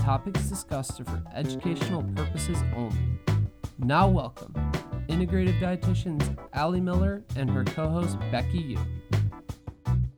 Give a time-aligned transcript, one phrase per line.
[0.00, 2.96] topics discussed are for educational purposes only.
[3.78, 4.54] Now, welcome
[5.08, 8.78] integrative dietitians Ali Miller and her co host Becky Yu.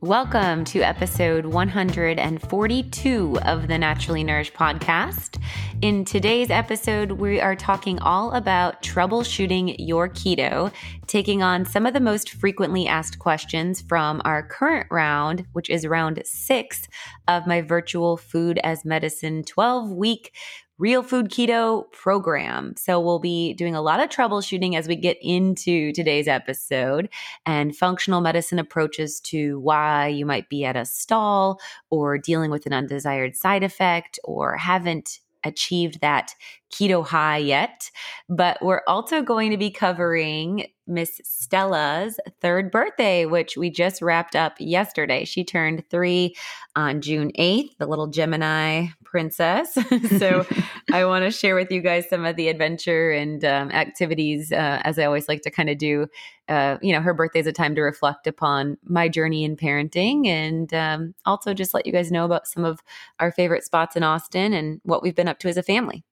[0.03, 5.41] Welcome to episode 142 of the Naturally Nourished podcast.
[5.81, 10.73] In today's episode, we are talking all about troubleshooting your keto,
[11.07, 15.87] taking on some of the most frequently asked questions from our current round, which is
[15.87, 16.89] round six
[17.29, 20.35] of my virtual food as medicine 12 week
[20.83, 22.75] real food keto program.
[22.75, 27.07] So we'll be doing a lot of troubleshooting as we get into today's episode
[27.45, 31.57] and functional medicine approaches to why you might be at a stall
[31.89, 36.35] or dealing with an undesired side effect or haven't achieved that
[36.73, 37.91] keto high yet,
[38.27, 44.35] but we're also going to be covering Miss Stella's third birthday, which we just wrapped
[44.35, 45.23] up yesterday.
[45.23, 46.35] She turned three
[46.75, 49.73] on June 8th, the little Gemini princess.
[50.17, 50.45] so
[50.91, 54.81] I want to share with you guys some of the adventure and um, activities, uh,
[54.83, 56.07] as I always like to kind of do.
[56.49, 60.27] Uh, you know, her birthday is a time to reflect upon my journey in parenting
[60.27, 62.81] and um, also just let you guys know about some of
[63.19, 66.03] our favorite spots in Austin and what we've been up to as a family.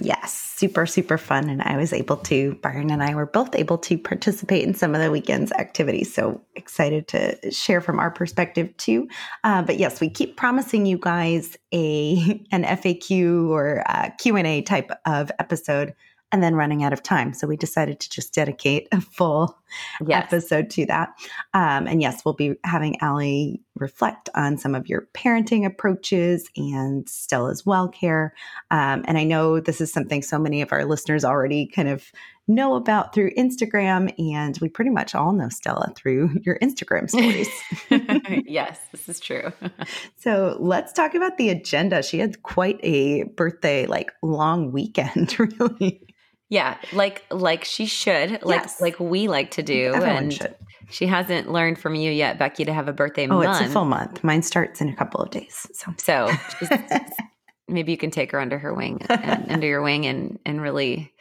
[0.00, 1.48] Yes, super, super fun.
[1.48, 4.94] And I was able to, Byron and I were both able to participate in some
[4.94, 6.14] of the weekend's activities.
[6.14, 9.08] So excited to share from our perspective too.
[9.42, 13.82] Uh, but yes, we keep promising you guys a an FAQ or
[14.18, 15.94] Q&A type of episode
[16.32, 17.34] and then running out of time.
[17.34, 19.58] So we decided to just dedicate a full
[20.06, 20.24] yes.
[20.24, 21.10] episode to that.
[21.54, 27.08] Um, and yes, we'll be having Ali reflect on some of your parenting approaches and
[27.08, 28.34] Stella's well care.
[28.70, 32.10] Um, and I know this is something so many of our listeners already kind of
[32.46, 34.12] know about through Instagram.
[34.18, 37.48] And we pretty much all know Stella through your Instagram stories.
[38.46, 39.52] yes, this is true.
[40.16, 42.02] so let's talk about the agenda.
[42.02, 46.02] She had quite a birthday, like long weekend, really.
[46.48, 48.80] Yeah, like like she should, like yes.
[48.80, 49.92] like we like to do.
[49.94, 50.56] Everyone and should.
[50.90, 53.44] She hasn't learned from you yet, Becky, to have a birthday month.
[53.44, 53.60] oh, month.
[53.60, 54.24] it's a full month.
[54.24, 55.66] Mine starts in a couple of days.
[55.72, 56.30] So so
[57.68, 61.12] maybe you can take her under her wing, and, under your wing, and and really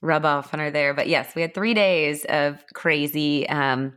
[0.00, 0.94] rub off on her there.
[0.94, 3.48] But yes, we had three days of crazy.
[3.48, 3.94] Um,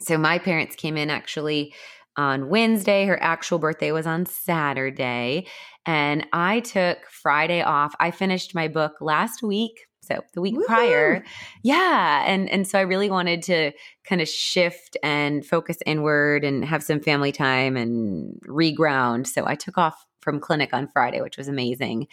[0.00, 1.74] so my parents came in actually
[2.16, 3.06] on Wednesday.
[3.06, 5.46] Her actual birthday was on Saturday.
[5.86, 7.94] And I took Friday off.
[8.00, 10.66] I finished my book last week so the week Woo-hoo.
[10.66, 11.24] prior
[11.62, 13.72] yeah and and so i really wanted to
[14.04, 19.54] kind of shift and focus inward and have some family time and reground so i
[19.54, 22.06] took off from clinic on friday which was amazing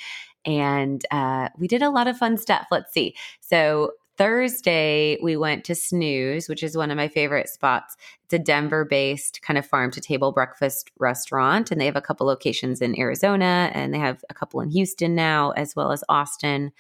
[0.44, 3.92] and uh, we did a lot of fun stuff let's see so
[4.22, 7.98] Thursday, we went to Snooze, which is one of my favorite spots.
[8.26, 12.02] It's a Denver based kind of farm to table breakfast restaurant, and they have a
[12.02, 16.04] couple locations in Arizona and they have a couple in Houston now, as well as
[16.08, 16.72] Austin.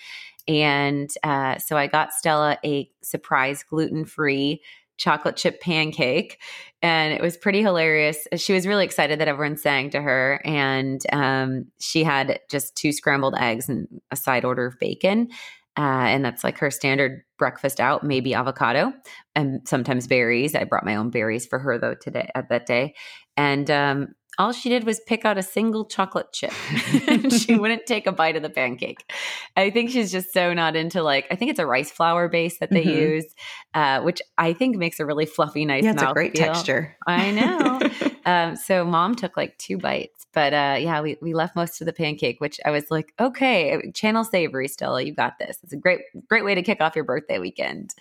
[0.47, 4.61] And uh, so I got Stella a surprise gluten free
[4.97, 6.39] chocolate chip pancake.
[6.83, 8.27] And it was pretty hilarious.
[8.37, 10.39] She was really excited that everyone sang to her.
[10.45, 15.29] And um, she had just two scrambled eggs and a side order of bacon.
[15.77, 18.93] Uh, and that's like her standard breakfast out, maybe avocado
[19.35, 20.53] and sometimes berries.
[20.53, 22.93] I brought my own berries for her though today at that day.
[23.37, 26.51] And um, all she did was pick out a single chocolate chip.
[27.31, 29.11] she wouldn't take a bite of the pancake.
[29.57, 32.57] I think she's just so not into like I think it's a rice flour base
[32.59, 32.99] that they mm-hmm.
[32.99, 33.25] use,
[33.73, 35.83] uh, which I think makes a really fluffy, nice.
[35.83, 36.45] Yeah, it's a great feel.
[36.45, 36.97] texture.
[37.05, 37.79] I know.
[38.25, 41.85] um, so mom took like two bites but uh, yeah, we, we left most of
[41.85, 45.59] the pancake, which I was like, okay, channel savory, Stella, you got this.
[45.63, 47.93] It's a great, great way to kick off your birthday weekend.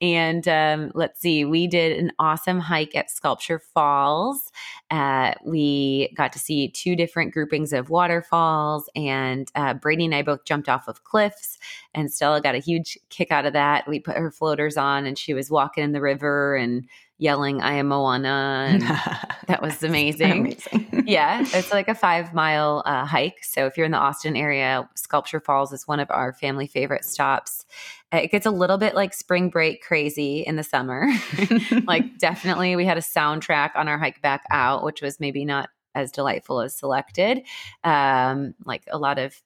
[0.00, 4.50] And um, let's see, we did an awesome hike at Sculpture Falls.
[4.90, 10.22] Uh, we got to see two different groupings of waterfalls, and uh, Brady and I
[10.22, 11.58] both jumped off of cliffs.
[11.96, 13.88] And Stella got a huge kick out of that.
[13.88, 16.86] We put her floaters on, and she was walking in the river and
[17.18, 18.78] yelling "I am Moana."
[19.46, 20.40] that was amazing.
[20.40, 21.04] amazing.
[21.06, 23.42] yeah, it's like a five mile uh, hike.
[23.42, 27.06] So if you're in the Austin area, Sculpture Falls is one of our family favorite
[27.06, 27.64] stops.
[28.12, 31.08] It gets a little bit like spring break crazy in the summer.
[31.86, 35.70] like definitely, we had a soundtrack on our hike back out, which was maybe not
[35.94, 37.42] as delightful as selected.
[37.82, 39.42] Um, like a lot of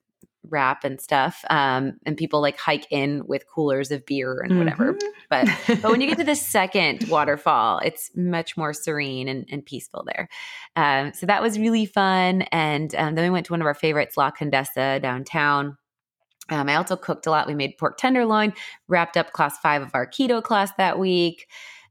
[0.49, 1.45] rap and stuff.
[1.51, 4.95] Um, and people like hike in with coolers of beer and whatever.
[4.95, 5.01] Mhm.
[5.29, 5.49] But
[5.83, 10.05] but when you get to the second waterfall, it's much more serene and, and peaceful
[10.07, 10.29] there.
[10.77, 12.43] Um, so that was really fun.
[12.53, 15.77] And um, then we went to one of our favorites, La Condesa downtown.
[16.49, 17.47] Um, I also cooked a lot.
[17.47, 18.53] We made pork tenderloin,
[18.89, 21.47] wrapped up class five of our keto class that week.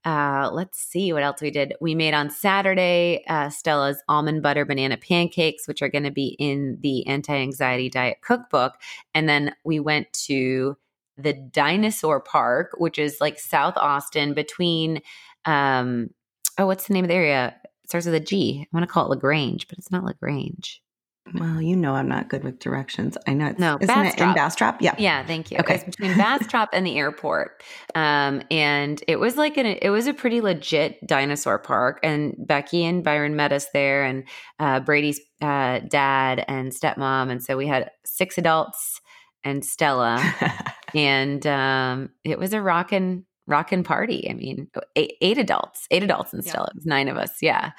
[0.05, 1.73] Uh, let's see what else we did.
[1.81, 6.35] We made on Saturday uh, Stella's almond butter banana pancakes, which are going to be
[6.39, 8.75] in the anti anxiety diet cookbook.
[9.13, 10.77] And then we went to
[11.17, 15.01] the dinosaur park, which is like South Austin between,
[15.45, 16.09] um,
[16.57, 17.55] oh, what's the name of the area?
[17.83, 18.61] It starts with a G.
[18.61, 20.81] I want to call it LaGrange, but it's not LaGrange.
[21.33, 23.17] Well, you know I'm not good with directions.
[23.27, 24.35] I know it's No, isn't it in Bastrop.
[24.35, 24.81] Bastrop?
[24.81, 24.95] Yeah.
[24.97, 25.57] Yeah, thank you.
[25.59, 25.75] Okay.
[25.75, 27.63] It's between Bastrop and the airport.
[27.95, 31.99] Um, and it was like an it was a pretty legit dinosaur park.
[32.03, 34.23] And Becky and Byron met us there, and
[34.59, 37.29] uh, Brady's uh, dad and stepmom.
[37.31, 39.01] And so we had six adults
[39.43, 40.21] and Stella,
[40.93, 44.27] and um, it was a rockin' rockin' party.
[44.29, 46.51] I mean, eight, eight adults, eight adults and Yeah.
[46.51, 46.67] Stella.
[46.67, 47.31] It was nine of us.
[47.41, 47.71] Yeah.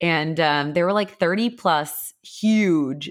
[0.00, 3.10] And um, there were like 30 plus huge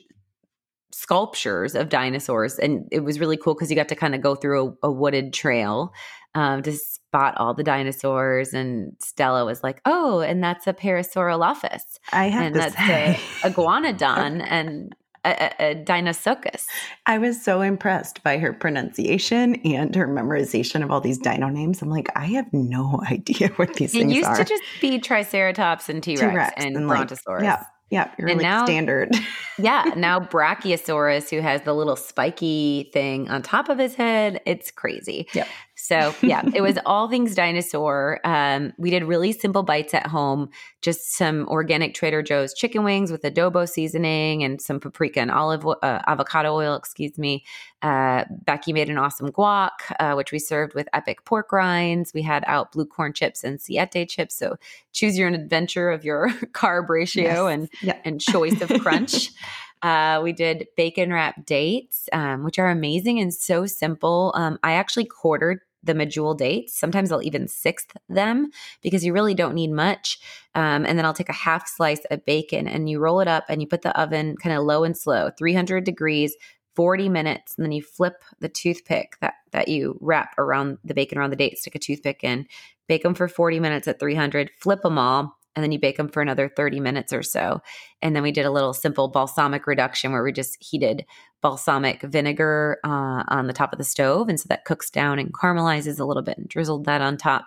[0.92, 2.60] sculptures of dinosaurs.
[2.60, 4.92] And it was really cool because you got to kind of go through a, a
[4.92, 5.94] wooded trail
[6.36, 8.54] um, to spot all the dinosaurs.
[8.54, 11.82] And Stella was like, oh, and that's a Parasaurolophus.
[12.12, 14.96] I have And to that's say, a iguanodon and
[15.26, 16.66] a, a, Deinosuchus.
[17.06, 21.82] I was so impressed by her pronunciation and her memorization of all these dino names.
[21.82, 24.16] I'm like, I have no idea what these It things are.
[24.16, 27.44] It used to just be Triceratops and T Rex T-Rex and, and, like, Brontosaurus.
[27.44, 29.12] yeah, yeah, you're And like now- standard.
[29.60, 34.72] yeah, now Brachiosaurus, who has the little spiky thing on top of his head, it's
[34.72, 35.28] crazy.
[35.34, 35.48] Yep.
[35.84, 38.22] So yeah, it was all things dinosaur.
[38.24, 40.50] Um, we did really simple bites at home,
[40.82, 45.68] just some organic Trader Joe's chicken wings with adobo seasoning and some paprika and olive
[45.68, 46.76] uh, avocado oil.
[46.76, 47.44] Excuse me.
[47.82, 52.14] Uh, Becky made an awesome guac, uh, which we served with epic pork rinds.
[52.14, 54.38] We had out blue corn chips and siete chips.
[54.38, 54.56] So
[54.94, 57.54] choose your own adventure of your carb ratio Yes.
[57.54, 57.98] and Yeah.
[58.06, 59.32] and choice of crunch.
[59.84, 64.32] Uh, we did bacon wrap dates, um, which are amazing and so simple.
[64.34, 66.78] Um, I actually quartered the medjool dates.
[66.78, 68.50] Sometimes I'll even sixth them
[68.82, 70.20] because you really don't need much.
[70.56, 73.46] Um, and then I'll take a half slice of bacon and you roll it up
[73.50, 76.36] and you put the oven kind of low and slow, 300 degrees,
[76.76, 77.56] 40 minutes.
[77.58, 81.36] And then you flip the toothpick that, that you wrap around the bacon around the
[81.36, 82.48] date, stick a toothpick in,
[82.88, 85.38] bake them for 40 minutes at 300, flip them all.
[85.56, 87.62] And then you bake them for another 30 minutes or so.
[88.02, 91.06] And then we did a little simple balsamic reduction where we just heated
[91.42, 94.30] balsamic vinegar uh, on the top of the stove.
[94.30, 97.46] And so that cooks down and caramelizes a little bit and drizzled that on top.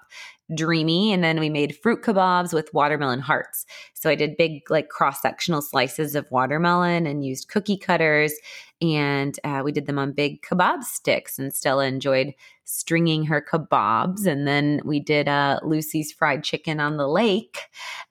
[0.55, 1.13] Dreamy.
[1.13, 3.67] And then we made fruit kebabs with watermelon hearts.
[3.95, 8.33] So I did big, like cross sectional slices of watermelon and used cookie cutters.
[8.81, 11.39] And uh, we did them on big kebab sticks.
[11.39, 12.35] And Stella enjoyed
[12.65, 14.27] stringing her kebabs.
[14.27, 17.59] And then we did uh, Lucy's fried chicken on the lake.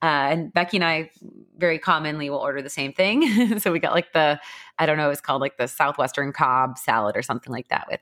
[0.01, 1.11] Uh, and Becky and I
[1.57, 3.59] very commonly will order the same thing.
[3.59, 4.39] so we got like the,
[4.77, 8.01] I don't know, it's called like the Southwestern Cobb salad or something like that with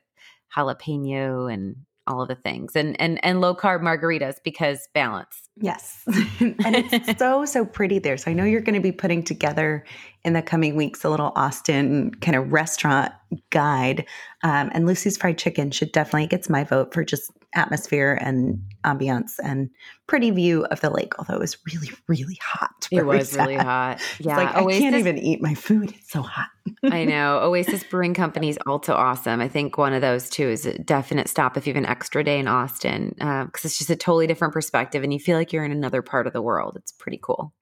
[0.56, 1.76] jalapeno and
[2.08, 5.50] all of the things and and and low carb margaritas because balance.
[5.56, 6.04] Yes.
[6.40, 8.18] and it's so, so pretty there.
[8.18, 9.86] So I know you're going to be putting together
[10.26, 13.12] in the coming weeks a little Austin kind of restaurant
[13.50, 14.06] guide.
[14.44, 19.34] Um, and Lucy's Fried Chicken should definitely gets my vote for just atmosphere and ambiance
[19.44, 19.70] and
[20.08, 22.88] pretty view of the lake, although it was really, really hot.
[22.92, 24.02] It was really hot.
[24.20, 25.92] It's Yeah, like, I can't even eat my food.
[25.92, 26.48] It's so hot.
[26.84, 27.40] I know.
[27.40, 29.42] Oasis Brewing Company is also awesome.
[29.42, 32.24] I think one of those too is a definite stop if you have an extra
[32.24, 35.66] day in Austin because it's just a totally different perspective and you feel like you're
[35.66, 36.78] in another part of the world.
[36.78, 37.54] It's pretty cool.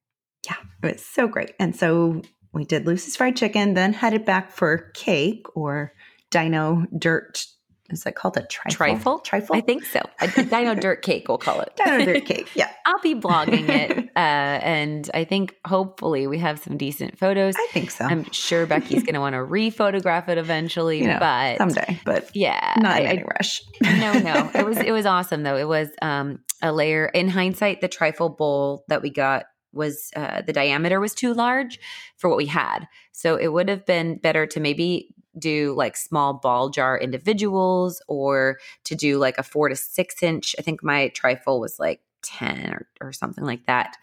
[0.46, 1.54] Yeah, it was so great.
[1.60, 2.22] And so
[2.52, 5.94] we did Lucy's Fried Chicken, then headed back for cake or
[6.30, 7.46] dino dirt.
[7.90, 8.76] Is that called a trifle?
[8.78, 9.20] Trifle?
[9.20, 9.56] Trifle?
[9.56, 10.00] I think so.
[10.22, 11.74] A, dino dirt cake, we'll call it.
[11.76, 12.48] dino dirt cake.
[12.56, 13.98] Yeah, I'll be blogging it.
[14.14, 14.20] Uh,
[14.62, 17.56] and I think hopefully we have some decent photos.
[17.58, 18.04] I think so.
[18.04, 22.30] I'm sure Becky's going to want to re-photograph it eventually, You know, but Someday, but
[22.36, 23.62] yeah, not in I- any rush.
[23.82, 24.52] no, no.
[24.54, 25.56] It was it was awesome though.
[25.56, 30.42] It was um a layer in hindsight, the trifle bowl that we got was uh,
[30.42, 31.80] the diameter was too large
[32.18, 32.88] for what we had.
[33.12, 38.60] So it would have been better to maybe do like small ball jar individuals or
[38.84, 40.56] to do like a four to six inch.
[40.60, 43.96] I think my trifle was like 10 or, or something like that.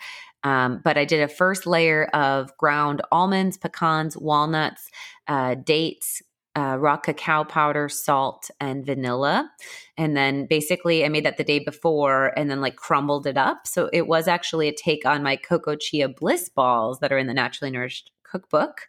[0.44, 4.88] Um, but I did a first layer of ground almonds, pecans, walnuts,
[5.26, 6.22] uh, dates,
[6.56, 9.50] uh, raw cacao powder, salt, and vanilla.
[9.96, 13.66] And then basically, I made that the day before and then like crumbled it up.
[13.66, 17.26] So it was actually a take on my cocoa chia bliss balls that are in
[17.26, 18.88] the Naturally Nourished cookbook.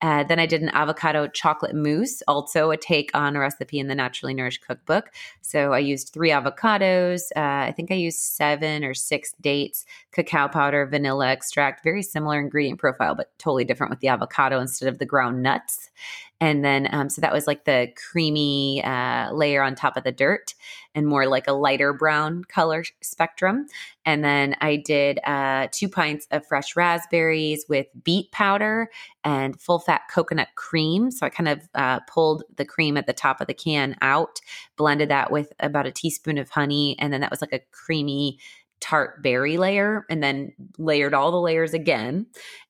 [0.00, 3.88] Uh, then I did an avocado chocolate mousse, also a take on a recipe in
[3.88, 5.10] the Naturally Nourished cookbook.
[5.42, 7.22] So I used three avocados.
[7.36, 12.40] Uh, I think I used seven or six dates, cacao powder, vanilla extract, very similar
[12.40, 15.90] ingredient profile, but totally different with the avocado instead of the ground nuts.
[16.40, 20.12] And then, um, so that was like the creamy uh, layer on top of the
[20.12, 20.54] dirt
[20.94, 23.66] and more like a lighter brown color spectrum.
[24.04, 28.88] And then I did uh, two pints of fresh raspberries with beet powder
[29.24, 31.10] and full fat coconut cream.
[31.10, 34.40] So I kind of uh, pulled the cream at the top of the can out,
[34.76, 36.96] blended that with about a teaspoon of honey.
[37.00, 38.38] And then that was like a creamy
[38.80, 42.26] tart berry layer and then layered all the layers again.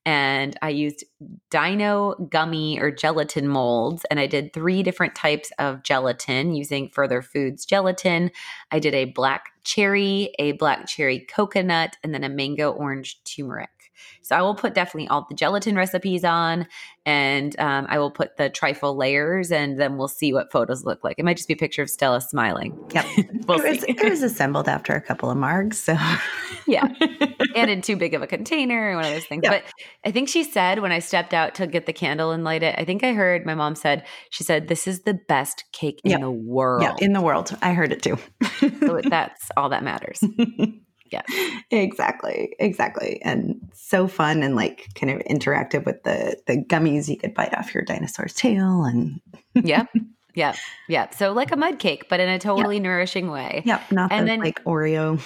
[0.07, 1.05] And I used
[1.51, 4.05] dino gummy or gelatin molds.
[4.11, 8.31] And I did three different types of gelatin using Further Foods gelatin.
[8.71, 13.78] I did a black cherry, a black cherry coconut, and then a mango orange turmeric.
[14.23, 16.67] So I will put definitely all the gelatin recipes on
[17.07, 21.03] and um, I will put the trifle layers and then we'll see what photos look
[21.03, 21.19] like.
[21.19, 22.79] It might just be a picture of Stella smiling.
[22.93, 23.07] Yep.
[23.47, 25.75] we'll it, was, it, was, assembled after a couple of margs.
[25.75, 25.97] So,
[26.67, 26.87] yeah.
[27.55, 29.41] And in too big of a container, one of those things.
[29.43, 29.53] Yep.
[29.53, 29.73] But
[30.05, 32.75] I think she said when I stepped out to get the candle and light it,
[32.79, 36.21] I think I heard my mom said, she said, this is the best cake in
[36.21, 36.83] the world.
[36.83, 37.57] Yeah, in the world.
[37.63, 38.19] I heard it too.
[38.61, 40.23] so that's all that matters.
[41.11, 41.23] Yeah.
[41.71, 42.55] exactly.
[42.59, 43.21] Exactly.
[43.23, 47.57] And so fun and like kind of interactive with the the gummies you could bite
[47.57, 49.21] off your dinosaur's tail and
[49.65, 49.85] Yeah.
[50.35, 50.55] Yeah.
[50.89, 51.11] Yeah.
[51.11, 52.85] So like a mud cake, but in a totally yep.
[52.85, 53.63] nourishing way.
[53.65, 53.93] Yep.
[53.93, 55.21] Not and the, then, like Oreo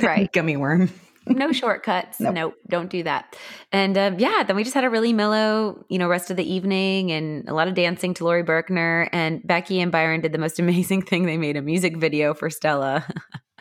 [0.02, 0.30] right.
[0.32, 0.90] gummy worm.
[1.26, 2.20] no shortcuts.
[2.20, 2.34] Nope.
[2.34, 2.54] nope.
[2.68, 3.36] don't do that.
[3.72, 6.52] And um, yeah, then we just had a really mellow, you know, rest of the
[6.52, 9.08] evening and a lot of dancing to Laurie Berkner.
[9.12, 11.26] And Becky and Byron did the most amazing thing.
[11.26, 13.06] They made a music video for Stella.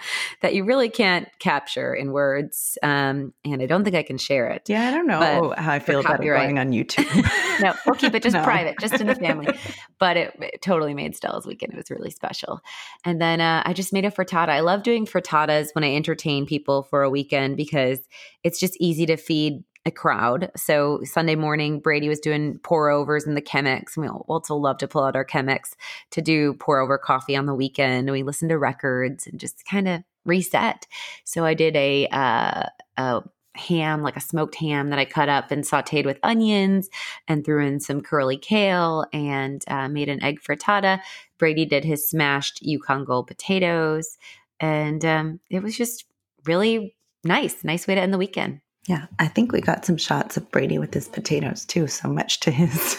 [0.42, 2.77] that you really can't capture in words.
[2.84, 4.63] Um, and I don't think I can share it.
[4.68, 7.62] Yeah, I don't know how I feel about it going on YouTube.
[7.62, 8.44] no, we'll keep it just no.
[8.44, 9.58] private, just in the family.
[10.00, 11.74] But it, it, totally made Stella's weekend.
[11.74, 12.62] It was really special.
[13.06, 14.50] And then uh, I just made a frittata.
[14.50, 18.00] I love doing frittatas when I entertain people for a weekend because
[18.44, 20.51] it's just easy to feed a crowd.
[20.56, 23.96] So Sunday morning, Brady was doing pour overs in the Chemex.
[23.96, 25.74] And we also love to pull out our Chemex
[26.12, 28.12] to do pour over coffee on the weekend.
[28.12, 30.86] We listen to records and just kind of reset.
[31.24, 32.63] So I did a, uh,
[32.98, 33.24] a
[33.56, 36.89] ham, like a smoked ham that I cut up and sauteed with onions
[37.27, 41.00] and threw in some curly kale and uh, made an egg frittata.
[41.38, 44.17] Brady did his smashed Yukon Gold potatoes.
[44.60, 46.06] And um, it was just
[46.46, 48.60] really nice, nice way to end the weekend.
[48.88, 52.39] Yeah, I think we got some shots of Brady with his potatoes too, so much
[52.41, 52.98] to his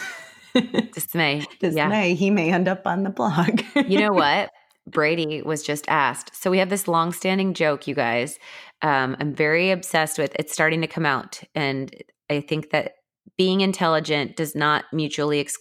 [0.93, 1.45] dismay.
[1.61, 2.09] dismay.
[2.11, 2.15] Yeah.
[2.15, 3.63] He may end up on the blog.
[3.87, 4.51] you know what?
[4.87, 6.35] Brady was just asked.
[6.35, 8.39] So we have this long-standing joke, you guys.
[8.83, 10.35] Um, I'm very obsessed with.
[10.39, 11.95] It's starting to come out, and
[12.31, 12.93] I think that
[13.39, 15.57] being intelligent does not mutually ex-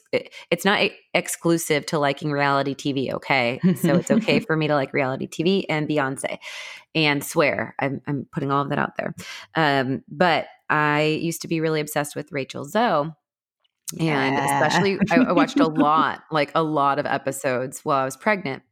[0.52, 0.82] it's not
[1.14, 3.60] exclusive to liking reality tv okay?
[3.76, 6.40] So it's okay for me to like reality tv and beyonce
[6.96, 7.76] and swear.
[7.80, 9.14] I'm, I'm putting all of that out there.
[9.56, 13.10] Um, but i used to be really obsessed with rachel zoe
[14.00, 14.68] and yeah.
[14.68, 18.64] especially I, I watched a lot like a lot of episodes while i was pregnant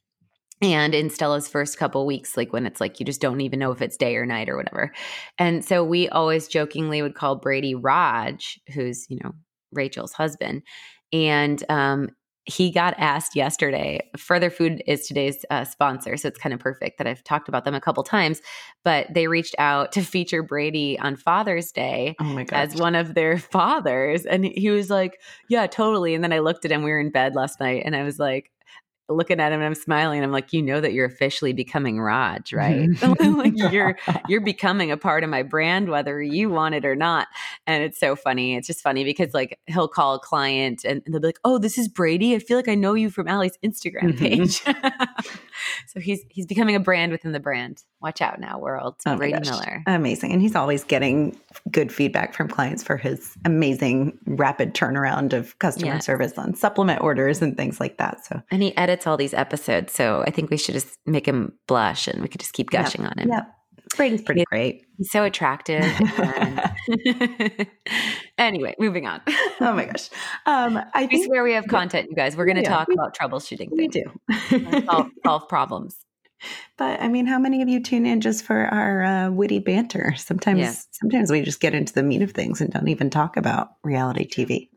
[0.65, 3.71] and in Stella's first couple weeks, like when it's like you just don't even know
[3.71, 4.91] if it's day or night or whatever.
[5.37, 9.31] And so we always jokingly would call Brady Raj, who's, you know,
[9.71, 10.63] Rachel's husband.
[11.13, 12.09] And um,
[12.45, 13.99] he got asked yesterday.
[14.17, 17.65] Further Food is today's uh, sponsor, so it's kind of perfect that I've talked about
[17.65, 18.41] them a couple times.
[18.83, 23.39] But they reached out to feature Brady on Father's Day oh as one of their
[23.39, 25.19] fathers, and he was like,
[25.49, 26.83] "Yeah, totally." And then I looked at him.
[26.83, 28.51] We were in bed last night, and I was like,
[29.07, 30.23] looking at him and I'm smiling.
[30.23, 32.89] I'm like, you know that you're officially becoming Raj, right?
[33.19, 33.97] like you're
[34.27, 37.27] you're becoming a part of my brand, whether you want it or not.
[37.67, 38.55] And it's so funny.
[38.55, 41.77] It's just funny because like he'll call a client and, they'll be like, Oh, this
[41.77, 42.35] is Brady.
[42.35, 44.25] I feel like I know you from Ali's Instagram mm-hmm.
[44.25, 44.61] page.
[45.87, 47.83] so he's he's becoming a brand within the brand.
[48.01, 48.95] Watch out now, world.
[49.05, 49.83] Oh Brady Miller.
[49.87, 50.31] Amazing.
[50.31, 51.39] And he's always getting
[51.71, 55.99] good feedback from clients for his amazing rapid turnaround of customer yeah.
[55.99, 58.25] service on supplement orders and things like that.
[58.25, 59.93] So and he edits edits all these episodes.
[59.93, 63.01] So I think we should just make him blush and we could just keep gushing
[63.01, 63.09] yeah.
[63.09, 63.29] on him.
[63.29, 63.41] Yeah.
[63.95, 64.85] Brady's pretty he's, great.
[64.97, 65.83] He's so attractive.
[68.37, 69.21] anyway, moving on.
[69.61, 70.09] oh my gosh.
[70.45, 72.35] Um, I we swear we have content, you guys.
[72.35, 74.03] We're going to yeah, talk we, about troubleshooting We do.
[74.85, 75.97] solve, solve problems.
[76.77, 80.15] But I mean, how many of you tune in just for our uh, witty banter?
[80.17, 80.73] Sometimes, yeah.
[80.91, 84.27] sometimes we just get into the meat of things and don't even talk about reality
[84.27, 84.69] TV.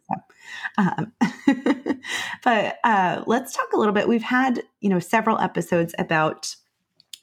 [0.77, 1.13] Um,
[2.45, 4.09] but uh, let's talk a little bit.
[4.09, 6.55] We've had, you know, several episodes about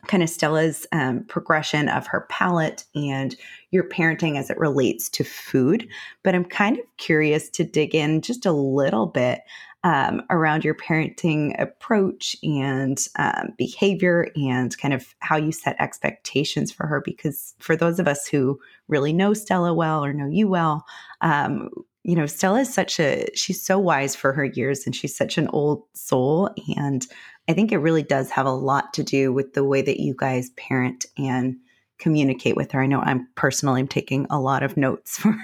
[0.08, 3.36] kind of Stella's um, progression of her palate and
[3.72, 5.88] your parenting as it relates to food.
[6.24, 9.42] But I'm kind of curious to dig in just a little bit
[9.84, 16.72] um, around your parenting approach and um, behavior and kind of how you set expectations
[16.72, 17.02] for her.
[17.02, 20.86] Because for those of us who really know Stella well or know you well,
[21.22, 21.70] um,
[22.06, 25.40] you know, Stella is such a, she's so wise for her years and she's such
[25.40, 26.52] an old soul.
[26.78, 27.06] And
[27.50, 30.14] I think it really does have a lot to do with the way that you
[30.16, 31.56] guys parent and
[31.98, 32.82] communicate with her.
[32.82, 35.36] I know I'm personally I'm taking a lot of notes for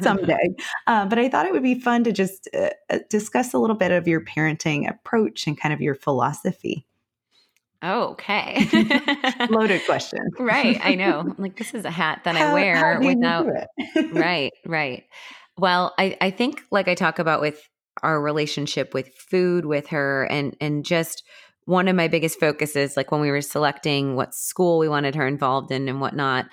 [0.00, 0.56] someday,
[0.88, 3.76] uh, but I thought it would be fun to just uh, uh, discuss a little
[3.76, 6.84] bit of your parenting approach and kind of your philosophy.
[7.82, 8.68] Oh, okay.
[9.50, 10.18] Loaded question.
[10.38, 10.78] right.
[10.84, 11.34] I know.
[11.38, 13.46] Like this is a hat that how, I wear without.
[14.12, 14.52] right.
[14.66, 15.04] Right.
[15.58, 17.68] Well, I, I think like I talk about with
[18.02, 21.22] our relationship with food with her and and just
[21.66, 25.26] one of my biggest focuses, like when we were selecting what school we wanted her
[25.26, 26.46] involved in and whatnot,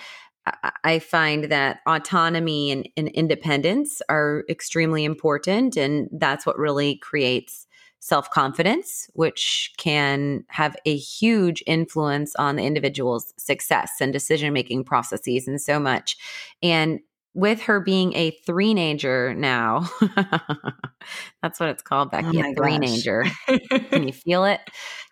[0.83, 5.75] I find that autonomy and, and, independence are extremely important.
[5.75, 7.67] And that's what really creates
[7.99, 14.83] self confidence, which can have a huge influence on the individual's success and decision making
[14.83, 16.15] processes and so much.
[16.61, 16.99] And
[17.37, 19.87] with her being a three nager now,
[21.43, 23.25] that's what it's called, Becky, oh a three nager.
[23.91, 24.59] Can you feel it?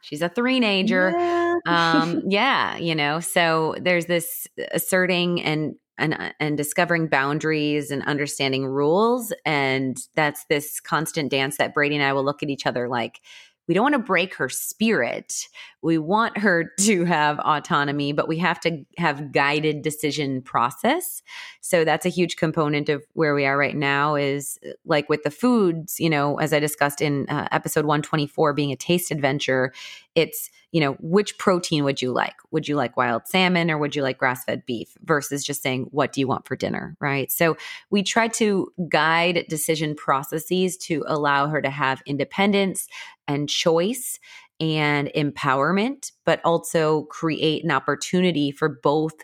[0.01, 1.13] She's a three nager.
[1.15, 1.57] Yeah.
[1.67, 8.65] um, yeah, you know, so there's this asserting and and and discovering boundaries and understanding
[8.65, 12.89] rules and that's this constant dance that Brady and I will look at each other
[12.89, 13.21] like
[13.67, 15.47] we don't want to break her spirit.
[15.81, 21.21] We want her to have autonomy, but we have to have guided decision process.
[21.61, 25.23] So that's a huge component of where we are right now is uh, like with
[25.23, 29.73] the foods, you know, as I discussed in uh, episode 124 being a taste adventure,
[30.15, 32.35] it's you know, which protein would you like?
[32.51, 35.87] Would you like wild salmon or would you like grass fed beef versus just saying,
[35.91, 36.97] what do you want for dinner?
[36.99, 37.31] Right.
[37.31, 37.55] So
[37.91, 42.89] we try to guide decision processes to allow her to have independence
[43.25, 44.19] and choice
[44.59, 49.15] and empowerment, but also create an opportunity for both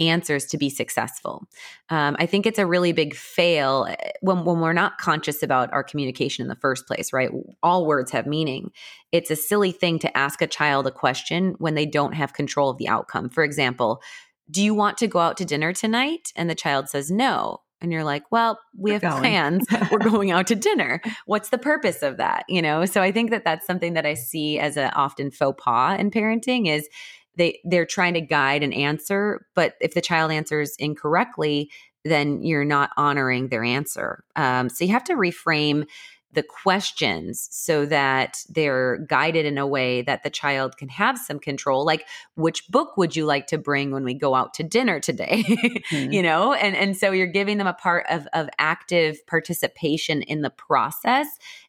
[0.00, 1.46] answers to be successful.
[1.90, 5.72] Um, I think it's a really big fail eh, when, when we're not conscious about
[5.72, 7.30] our communication in the first place, right?
[7.62, 8.72] All words have meaning.
[9.12, 12.70] It's a silly thing to ask a child a question when they don't have control
[12.70, 13.28] of the outcome.
[13.28, 14.02] For example,
[14.50, 16.32] do you want to go out to dinner tonight?
[16.34, 17.60] And the child says no.
[17.82, 19.64] And you're like, well, we have plans.
[19.90, 21.00] We're going out to dinner.
[21.24, 22.44] What's the purpose of that?
[22.46, 25.62] You know, so I think that that's something that I see as an often faux
[25.62, 26.88] pas in parenting is
[27.36, 31.70] they they're trying to guide an answer but if the child answers incorrectly
[32.04, 34.24] then you're not honoring their answer.
[34.36, 35.86] Um, so you have to reframe
[36.32, 41.38] the questions so that they're guided in a way that the child can have some
[41.38, 45.00] control like which book would you like to bring when we go out to dinner
[45.00, 45.42] today?
[45.46, 46.12] Mm-hmm.
[46.12, 50.42] you know and and so you're giving them a part of of active participation in
[50.42, 51.26] the process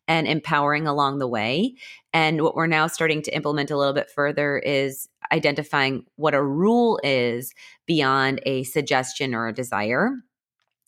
[0.08, 1.76] and empowering along the way.
[2.14, 6.44] And what we're now starting to implement a little bit further is identifying what a
[6.44, 7.54] rule is
[7.86, 10.18] beyond a suggestion or a desire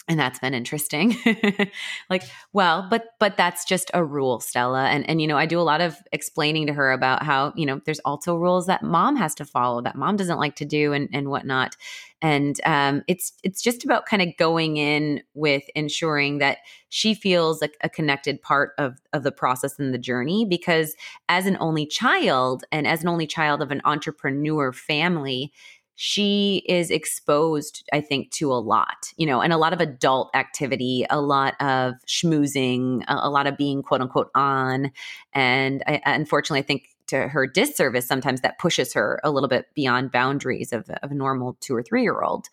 [0.08, 1.16] and that's been interesting.
[2.10, 4.86] Like well but but that's just a rule stella.
[4.86, 7.66] And and you know i do a lot of explaining to her about how you
[7.66, 10.94] know there's also rules that mom has to follow that mom doesn't like to do
[10.94, 11.76] and and whatnot.
[12.22, 17.60] And um, it's it's just about kind of going in with ensuring that she feels
[17.60, 20.96] like a connected part of of the process and the journey because
[21.28, 25.52] as an only child and as an only child of an entrepreneur family
[25.96, 30.32] she is exposed, I think, to a lot, you know, and a lot of adult
[30.36, 34.92] activity, a lot of schmoozing, a, a lot of being quote unquote on.
[35.34, 39.68] And I, unfortunately, I think to her disservice, sometimes that pushes her a little bit
[39.76, 42.48] beyond boundaries of, of a normal two or three year old.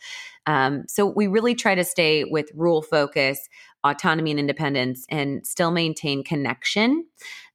[0.47, 3.49] Um, so we really try to stay with rule focus,
[3.85, 7.07] autonomy and independence, and still maintain connection.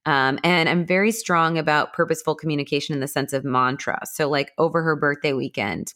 [0.06, 4.00] Um, and I'm very strong about purposeful communication in the sense of mantra.
[4.04, 5.92] So, like over her birthday weekend,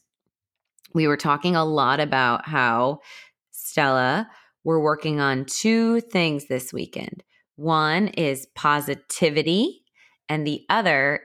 [0.92, 2.98] we were talking a lot about how
[3.52, 4.28] Stella,
[4.64, 7.22] we're working on two things this weekend.
[7.56, 9.84] One is positivity,
[10.28, 11.22] and the other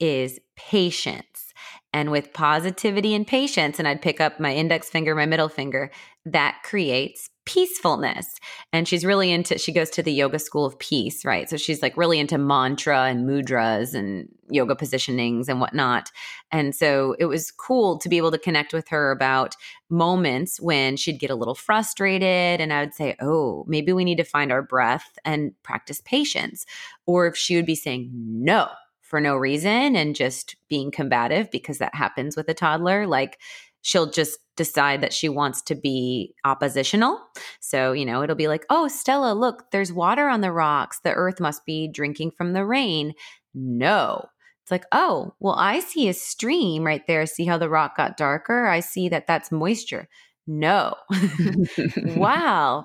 [0.00, 1.52] is patience.
[1.94, 5.92] And with positivity and patience, and I'd pick up my index finger, my middle finger,
[6.26, 8.26] that creates peacefulness.
[8.72, 11.48] And she's really into, she goes to the yoga school of peace, right?
[11.48, 16.10] So she's like really into mantra and mudras and yoga positionings and whatnot.
[16.50, 19.54] And so it was cool to be able to connect with her about
[19.88, 22.60] moments when she'd get a little frustrated.
[22.60, 26.66] And I would say, oh, maybe we need to find our breath and practice patience.
[27.06, 28.68] Or if she would be saying, no,
[29.14, 33.06] for no reason and just being combative because that happens with a toddler.
[33.06, 33.38] Like
[33.80, 37.20] she'll just decide that she wants to be oppositional.
[37.60, 40.98] So, you know, it'll be like, oh, Stella, look, there's water on the rocks.
[41.04, 43.14] The earth must be drinking from the rain.
[43.54, 44.26] No.
[44.64, 47.24] It's like, oh, well, I see a stream right there.
[47.24, 48.66] See how the rock got darker?
[48.66, 50.08] I see that that's moisture.
[50.48, 50.96] No.
[52.16, 52.84] wow.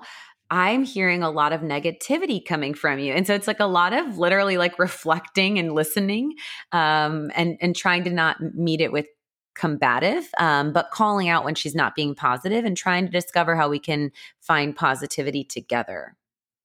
[0.50, 3.12] I'm hearing a lot of negativity coming from you.
[3.12, 6.34] And so it's like a lot of literally like reflecting and listening
[6.72, 9.06] um, and, and trying to not meet it with
[9.54, 13.68] combative, um, but calling out when she's not being positive and trying to discover how
[13.68, 14.10] we can
[14.40, 16.16] find positivity together.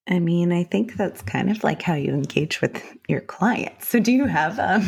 [0.07, 3.87] I mean, I think that's kind of like how you engage with your clients.
[3.89, 4.87] So, do you have um,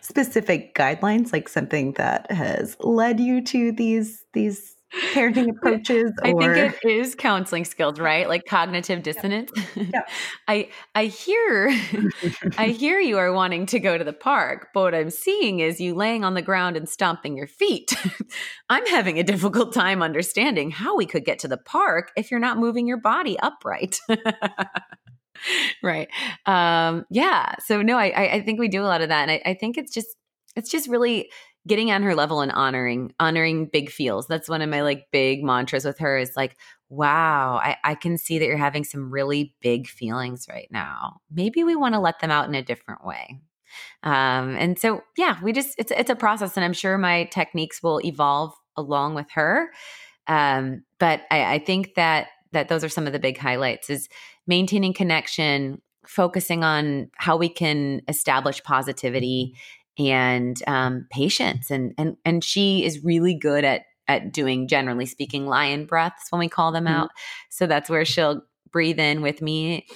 [0.00, 4.74] specific guidelines, like something that has led you to these these
[5.12, 6.26] parenting approaches or...
[6.26, 8.28] I think it is counseling skills, right?
[8.28, 9.52] Like cognitive dissonance.
[9.74, 9.84] Yeah.
[9.94, 10.00] yeah.
[10.48, 11.68] I I hear
[12.58, 15.80] I hear you are wanting to go to the park, but what I'm seeing is
[15.80, 17.94] you laying on the ground and stomping your feet.
[18.68, 22.40] I'm having a difficult time understanding how we could get to the park if you're
[22.40, 24.00] not moving your body upright.
[25.82, 26.08] right.
[26.46, 27.54] Um, yeah.
[27.64, 29.28] So no, I I think we do a lot of that.
[29.28, 30.16] And I, I think it's just
[30.56, 31.30] it's just really
[31.68, 34.26] getting on her level and honoring honoring big feels.
[34.26, 36.56] That's one of my like big mantras with her is like
[36.88, 41.20] wow I, I can see that you're having some really big feelings right now.
[41.30, 43.40] Maybe we want to let them out in a different way.
[44.02, 47.82] Um, and so yeah we just it's it's a process and i'm sure my techniques
[47.82, 49.70] will evolve along with her.
[50.26, 54.08] Um, but I, I think that that those are some of the big highlights is
[54.46, 59.54] maintaining connection focusing on how we can establish positivity
[59.98, 65.46] and um, patience and and and she is really good at at doing generally speaking
[65.46, 66.94] lion breaths when we call them mm-hmm.
[66.94, 67.10] out.
[67.50, 69.86] So that's where she'll breathe in with me.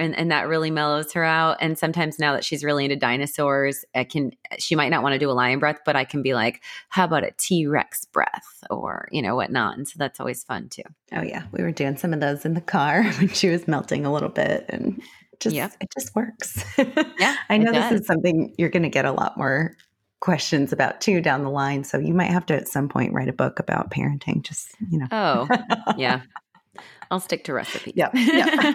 [0.00, 3.84] And, and that really mellows her out and sometimes now that she's really into dinosaurs
[3.94, 6.32] i can she might not want to do a lion breath but i can be
[6.32, 8.64] like how about a t-rex breath?
[8.70, 10.82] or you know whatnot and so that's always fun too.
[11.12, 11.44] Oh yeah.
[11.52, 14.28] We were doing some of those in the car when she was melting a little
[14.28, 15.02] bit and
[15.40, 15.72] just yep.
[15.80, 16.64] it just works.
[17.18, 17.36] Yeah.
[17.50, 19.76] I know this is something you're going to get a lot more
[20.20, 21.84] questions about too down the line.
[21.84, 24.42] So you might have to at some point write a book about parenting.
[24.42, 25.06] Just you know.
[25.10, 25.48] Oh,
[25.96, 26.22] yeah.
[27.10, 27.94] I'll stick to recipes.
[27.96, 28.10] Yeah.
[28.14, 28.72] yeah.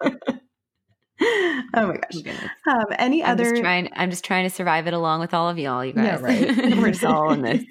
[1.74, 2.34] oh my gosh.
[2.66, 3.50] Um, any I'm other?
[3.50, 5.84] Just trying, I'm just trying to survive it along with all of y'all.
[5.84, 6.04] You guys.
[6.04, 6.76] Yeah, right.
[6.76, 7.64] We're just all in this.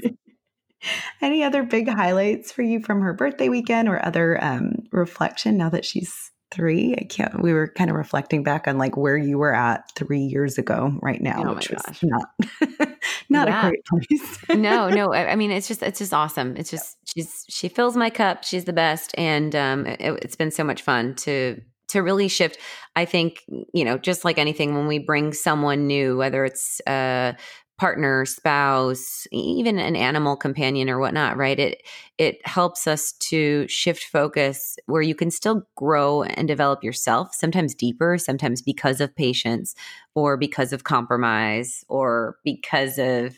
[1.22, 5.70] any other big highlights for you from her birthday weekend or other um, reflection now
[5.70, 6.96] that she's three.
[6.98, 7.42] I can't.
[7.42, 10.98] We were kind of reflecting back on like where you were at three years ago,
[11.02, 12.04] right now, oh which was gosh.
[12.04, 12.30] not
[13.30, 13.68] not yeah.
[13.68, 14.38] a great place.
[14.50, 15.14] no, no.
[15.14, 16.56] I, I, mean, it's just it's just awesome.
[16.58, 18.44] It's just she's she fills my cup.
[18.44, 22.58] She's the best, and um, it, it's been so much fun to to really shift.
[22.96, 27.34] I think you know, just like anything, when we bring someone new, whether it's uh
[27.78, 31.60] partner, spouse, even an animal companion or whatnot, right?
[31.60, 31.84] It
[32.18, 37.76] it helps us to shift focus where you can still grow and develop yourself, sometimes
[37.76, 39.76] deeper, sometimes because of patience
[40.16, 43.36] or because of compromise or because of,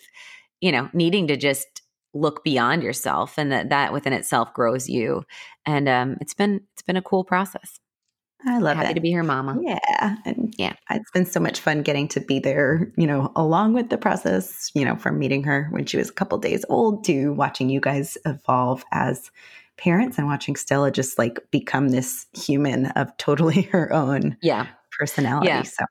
[0.61, 1.81] you know, needing to just
[2.13, 5.23] look beyond yourself and that that within itself grows you.
[5.65, 7.79] And um it's been it's been a cool process.
[8.45, 8.81] I love it.
[8.81, 8.95] Happy it.
[8.95, 9.57] to be here, Mama.
[9.61, 12.91] Yeah, and yeah, it's been so much fun getting to be there.
[12.95, 14.71] You know, along with the process.
[14.73, 17.81] You know, from meeting her when she was a couple days old to watching you
[17.81, 19.31] guys evolve as
[19.79, 24.37] parents and watching Stella just like become this human of totally her own.
[24.41, 24.67] Yeah.
[24.97, 25.47] Personality.
[25.47, 25.61] Yeah.
[25.61, 25.85] So,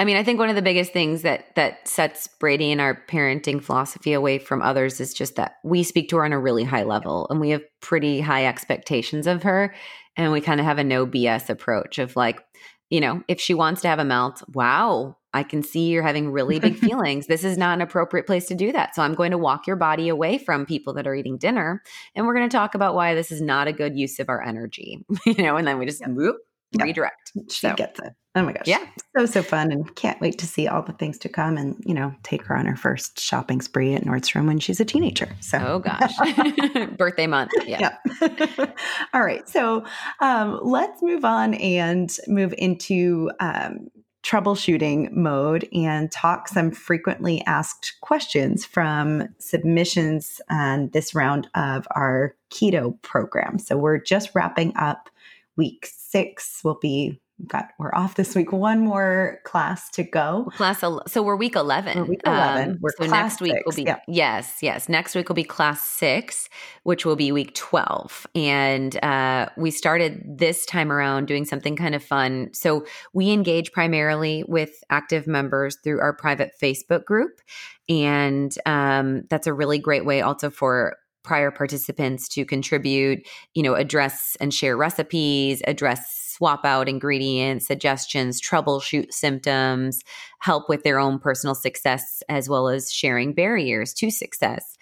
[0.00, 2.94] I mean, I think one of the biggest things that that sets Brady and our
[3.08, 6.64] parenting philosophy away from others is just that we speak to her on a really
[6.64, 9.74] high level, and we have pretty high expectations of her
[10.16, 12.44] and we kind of have a no BS approach of like,
[12.90, 16.30] you know, if she wants to have a melt, wow, I can see you're having
[16.30, 17.26] really big feelings.
[17.26, 18.94] This is not an appropriate place to do that.
[18.94, 21.82] So I'm going to walk your body away from people that are eating dinner.
[22.14, 24.40] And we're going to talk about why this is not a good use of our
[24.40, 26.10] energy, you know, and then we just yep.
[26.10, 26.36] whoop,
[26.78, 26.86] yep.
[26.86, 27.32] redirect.
[27.50, 27.74] She so.
[27.74, 28.12] gets it.
[28.36, 28.66] Oh my gosh.
[28.66, 28.84] Yeah.
[29.16, 29.70] So, so fun.
[29.70, 32.56] And can't wait to see all the things to come and, you know, take her
[32.56, 35.28] on her first shopping spree at Nordstrom when she's a teenager.
[35.40, 36.14] So, oh gosh.
[36.98, 37.52] Birthday month.
[37.64, 37.96] Yeah.
[38.20, 38.66] yeah.
[39.14, 39.48] all right.
[39.48, 39.84] So,
[40.20, 43.88] um, let's move on and move into um,
[44.24, 52.34] troubleshooting mode and talk some frequently asked questions from submissions on this round of our
[52.50, 53.60] keto program.
[53.60, 55.08] So, we're just wrapping up
[55.56, 58.52] week six will be got we're off this week.
[58.52, 60.48] One more class to go.
[60.56, 61.98] Class so we're week eleven.
[61.98, 62.70] We're week eleven.
[62.70, 63.62] Um, we're so next week six.
[63.66, 63.98] will be yeah.
[64.06, 64.88] yes, yes.
[64.88, 66.48] Next week will be class six,
[66.84, 68.26] which will be week twelve.
[68.34, 72.50] And uh, we started this time around doing something kind of fun.
[72.52, 77.40] So we engage primarily with active members through our private Facebook group,
[77.88, 83.74] and um, that's a really great way also for prior participants to contribute, you know,
[83.74, 90.02] address and share recipes, address swap out ingredients, suggestions, troubleshoot symptoms,
[90.40, 94.76] help with their own personal success, as well as sharing barriers to success.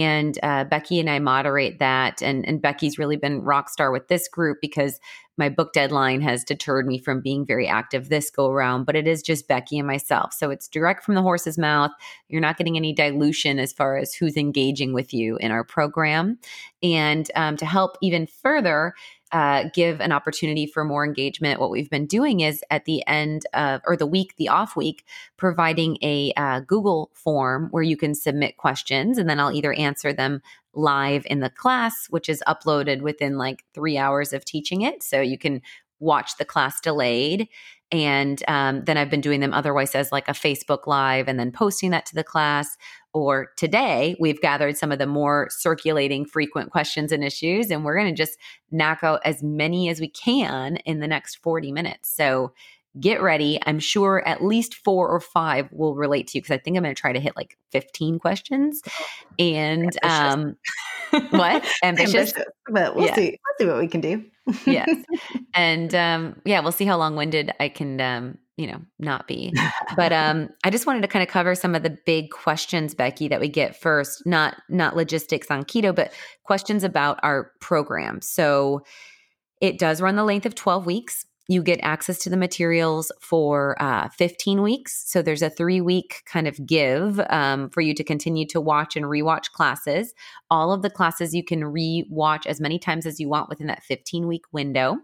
[0.00, 2.22] And uh, Becky and I moderate that.
[2.22, 4.98] And, and Becky's really been rock star with this group because
[5.36, 9.06] my book deadline has deterred me from being very active this go around, but it
[9.06, 10.32] is just Becky and myself.
[10.32, 11.90] So it's direct from the horse's mouth.
[12.28, 16.38] You're not getting any dilution as far as who's engaging with you in our program.
[16.82, 18.94] And um, to help even further,
[19.32, 23.46] uh, give an opportunity for more engagement, what we've been doing is at the end
[23.54, 28.14] of or the week, the off week, providing a uh, Google form where you can
[28.14, 30.42] submit questions, and then I'll either answer them
[30.74, 35.20] live in the class, which is uploaded within like three hours of teaching it, so
[35.20, 35.62] you can
[35.98, 37.48] watch the class delayed.
[37.92, 41.52] And um, then I've been doing them otherwise as like a Facebook Live and then
[41.52, 42.76] posting that to the class.
[43.12, 47.96] Or today we've gathered some of the more circulating frequent questions and issues and we're
[47.96, 48.38] going to just
[48.70, 52.10] knock out as many as we can in the next 40 minutes.
[52.10, 52.54] So
[52.98, 53.58] get ready.
[53.64, 56.82] I'm sure at least four or five will relate to you because i think i'm
[56.82, 58.82] going to try to hit like 15 questions.
[59.38, 60.56] And um
[61.30, 61.66] what?
[61.82, 62.34] Ambitious, ambitious
[62.68, 63.14] but we'll yeah.
[63.14, 63.30] see.
[63.30, 64.24] We'll see what we can do
[64.66, 64.88] yes.
[65.54, 69.52] And um yeah we'll see how long-winded i can um you know not be.
[69.96, 73.28] But um i just wanted to kind of cover some of the big questions becky
[73.28, 76.12] that we get first not not logistics on keto but
[76.44, 78.20] questions about our program.
[78.22, 78.82] So
[79.60, 83.80] it does run the length of 12 weeks you get access to the materials for
[83.82, 85.02] uh, 15 weeks.
[85.06, 88.96] So there's a three week kind of give um, for you to continue to watch
[88.96, 90.14] and rewatch classes.
[90.50, 93.82] All of the classes you can rewatch as many times as you want within that
[93.82, 94.98] 15 week window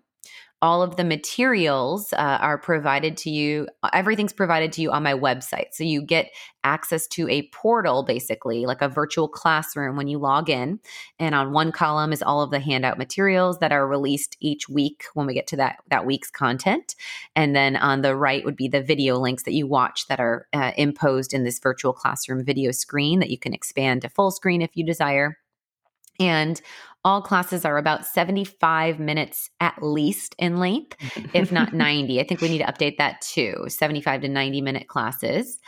[0.61, 5.15] all of the materials uh, are provided to you everything's provided to you on my
[5.15, 5.73] website.
[5.73, 6.31] So you get
[6.65, 10.81] access to a portal basically like a virtual classroom when you log in.
[11.19, 15.05] And on one column is all of the handout materials that are released each week
[15.15, 16.97] when we get to that that week's content.
[17.37, 20.49] And then on the right would be the video links that you watch that are
[20.53, 24.63] uh, imposed in this virtual classroom video screen that you can expand to full screen
[24.63, 25.39] if you desire.
[26.21, 26.61] And
[27.05, 30.97] all classes are about 75 minutes at least in length,
[31.33, 32.21] if not 90.
[32.21, 35.59] I think we need to update that too 75 to 90 minute classes.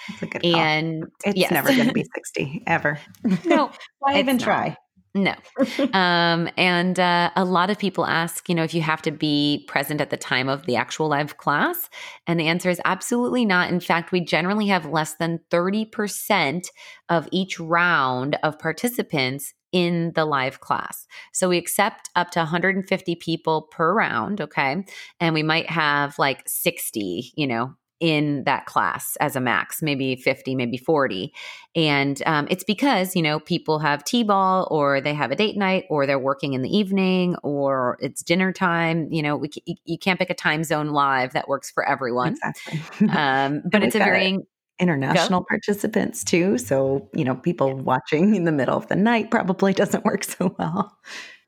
[0.42, 1.10] and call.
[1.24, 1.50] it's yes.
[1.50, 2.98] never going to be 60 ever.
[3.44, 4.44] No, why even not.
[4.44, 4.76] try?
[5.14, 5.34] No.
[5.92, 9.64] um, and uh, a lot of people ask, you know, if you have to be
[9.66, 11.90] present at the time of the actual live class.
[12.26, 13.70] And the answer is absolutely not.
[13.70, 16.66] In fact, we generally have less than 30%
[17.08, 21.06] of each round of participants in the live class.
[21.32, 24.84] So we accept up to 150 people per round, okay?
[25.18, 30.16] And we might have like 60, you know, in that class as a max, maybe
[30.16, 31.32] 50, maybe 40.
[31.76, 35.56] And um, it's because, you know, people have T ball or they have a date
[35.56, 39.08] night or they're working in the evening or it's dinner time.
[39.12, 39.50] You know, we,
[39.84, 42.32] you can't pick a time zone live that works for everyone.
[42.32, 42.80] Exactly.
[43.10, 44.38] Um, but it's a very
[44.80, 45.46] international Go.
[45.48, 46.58] participants too.
[46.58, 50.54] So, you know, people watching in the middle of the night probably doesn't work so
[50.58, 50.96] well.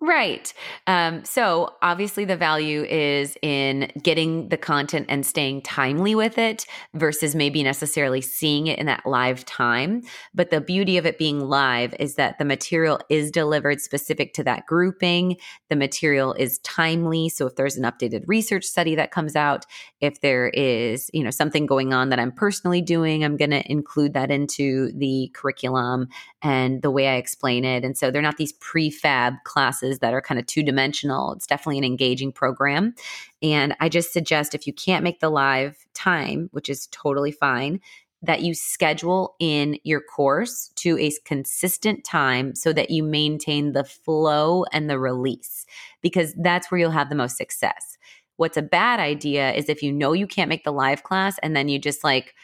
[0.03, 0.53] Right.
[0.89, 6.67] Um, so obviously, the value is in getting the content and staying timely with it
[6.93, 10.03] versus maybe necessarily seeing it in that live time.
[10.35, 14.43] But the beauty of it being live is that the material is delivered specific to
[14.43, 15.37] that grouping.
[15.71, 17.29] The material is timely.
[17.29, 19.67] So if there's an updated research study that comes out,
[20.01, 23.71] if there is you know something going on that I'm personally doing, I'm going to
[23.71, 26.09] include that into the curriculum
[26.43, 27.85] and the way I explain it.
[27.85, 31.33] And so they're not these prefab classes classes that are kind of two dimensional.
[31.33, 32.95] It's definitely an engaging program.
[33.43, 37.81] And I just suggest if you can't make the live time, which is totally fine,
[38.25, 43.85] that you schedule in your course to a consistent time so that you maintain the
[43.85, 45.67] flow and the release,
[46.03, 47.99] because that's where you'll have the most success.
[48.37, 51.55] What's a bad idea is if you know you can't make the live class and
[51.57, 52.35] then you just like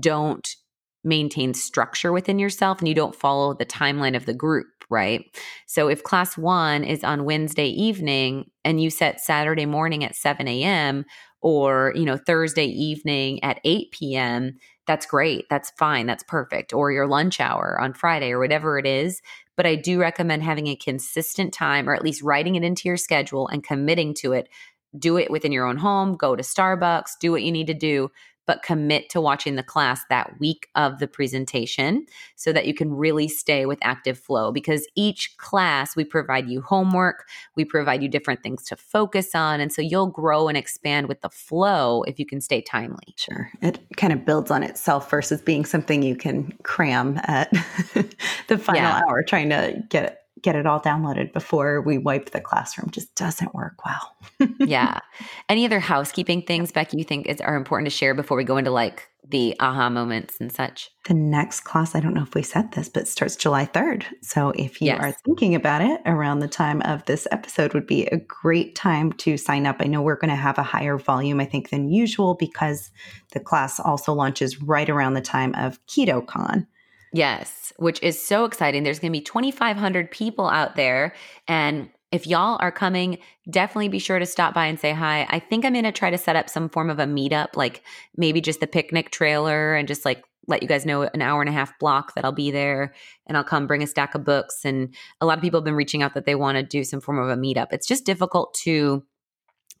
[0.00, 0.56] don't
[1.02, 5.24] maintain structure within yourself and you don't follow the timeline of the group right?
[5.66, 10.46] So if class one is on Wednesday evening and you set Saturday morning at 7
[10.46, 11.04] a.m.
[11.40, 15.46] or, you know, Thursday evening at 8 p.m., that's great.
[15.48, 16.06] That's fine.
[16.06, 16.72] That's perfect.
[16.72, 19.22] Or your lunch hour on Friday or whatever it is.
[19.56, 22.96] But I do recommend having a consistent time or at least writing it into your
[22.96, 24.48] schedule and committing to it
[24.98, 28.10] do it within your own home, go to Starbucks, do what you need to do,
[28.46, 32.92] but commit to watching the class that week of the presentation so that you can
[32.92, 34.50] really stay with active flow.
[34.50, 39.60] Because each class, we provide you homework, we provide you different things to focus on.
[39.60, 43.14] And so you'll grow and expand with the flow if you can stay timely.
[43.16, 43.50] Sure.
[43.60, 47.50] It kind of builds on itself versus being something you can cram at
[48.48, 49.02] the final yeah.
[49.06, 53.54] hour, trying to get get it all downloaded before we wipe the classroom just doesn't
[53.54, 54.16] work well.
[54.60, 54.98] yeah.
[55.48, 58.56] Any other housekeeping things, Becky, you think is are important to share before we go
[58.56, 60.90] into like the aha moments and such?
[61.06, 64.04] The next class, I don't know if we said this, but starts July 3rd.
[64.20, 65.00] So if you yes.
[65.00, 69.12] are thinking about it around the time of this episode would be a great time
[69.14, 69.76] to sign up.
[69.80, 72.90] I know we're going to have a higher volume, I think, than usual because
[73.32, 76.66] the class also launches right around the time of KetoCon.
[77.12, 78.82] Yes, which is so exciting.
[78.82, 81.14] There's going to be 2,500 people out there.
[81.46, 83.18] And if y'all are coming,
[83.50, 85.26] definitely be sure to stop by and say hi.
[85.30, 87.82] I think I'm going to try to set up some form of a meetup, like
[88.16, 91.48] maybe just the picnic trailer and just like let you guys know an hour and
[91.48, 92.94] a half block that I'll be there
[93.26, 94.64] and I'll come bring a stack of books.
[94.64, 97.00] And a lot of people have been reaching out that they want to do some
[97.00, 97.68] form of a meetup.
[97.72, 99.04] It's just difficult to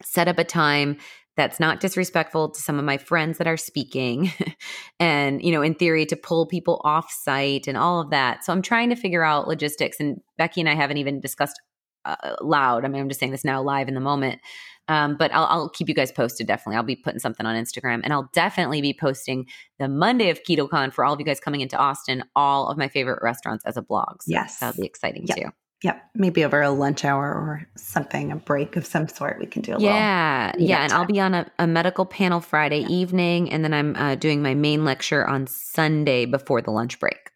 [0.02, 0.98] set up a time
[1.36, 4.32] that's not disrespectful to some of my friends that are speaking
[5.00, 8.44] and you know in theory to pull people off site and all of that.
[8.44, 11.60] So i'm trying to figure out logistics and becky and i haven't even discussed
[12.04, 14.40] uh, loud i mean i'm just saying this now live in the moment
[14.88, 16.74] um, but I'll, I'll, keep you guys posted definitely.
[16.74, 19.46] I'll be putting something on instagram and i'll definitely be posting
[19.78, 22.88] the monday of ketocon for all of you guys coming into austin all of my
[22.88, 24.22] favorite restaurants as a blog.
[24.22, 24.58] So yes.
[24.58, 25.36] that'll be exciting yep.
[25.36, 25.50] too
[25.82, 26.10] Yep.
[26.14, 29.74] Maybe over a lunch hour or something, a break of some sort, we can do
[29.74, 30.68] a yeah, little.
[30.68, 30.84] Yeah.
[30.84, 32.88] And I'll be on a, a medical panel Friday yeah.
[32.88, 33.50] evening.
[33.50, 37.30] And then I'm uh, doing my main lecture on Sunday before the lunch break.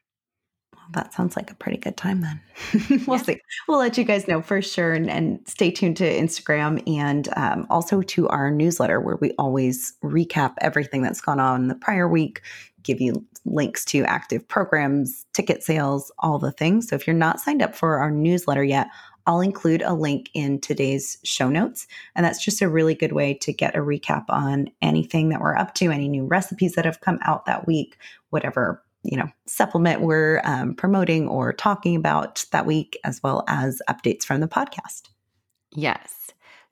[0.75, 2.41] Well, that sounds like a pretty good time then.
[3.09, 3.23] we'll yeah.
[3.25, 3.41] see.
[3.67, 4.93] We'll let you guys know for sure.
[4.93, 9.95] And, and stay tuned to Instagram and um, also to our newsletter where we always
[10.05, 12.43] recap everything that's gone on the prior week,
[12.87, 16.89] give you links to active programs, ticket sales, all the things.
[16.89, 18.89] So if you're not signed up for our newsletter yet,
[19.27, 21.87] I'll include a link in today's show notes.
[22.15, 25.57] And that's just a really good way to get a recap on anything that we're
[25.57, 27.99] up to, any new recipes that have come out that week,
[28.31, 33.81] whatever you know supplement we're um, promoting or talking about that week as well as
[33.89, 35.03] updates from the podcast
[35.73, 36.16] yes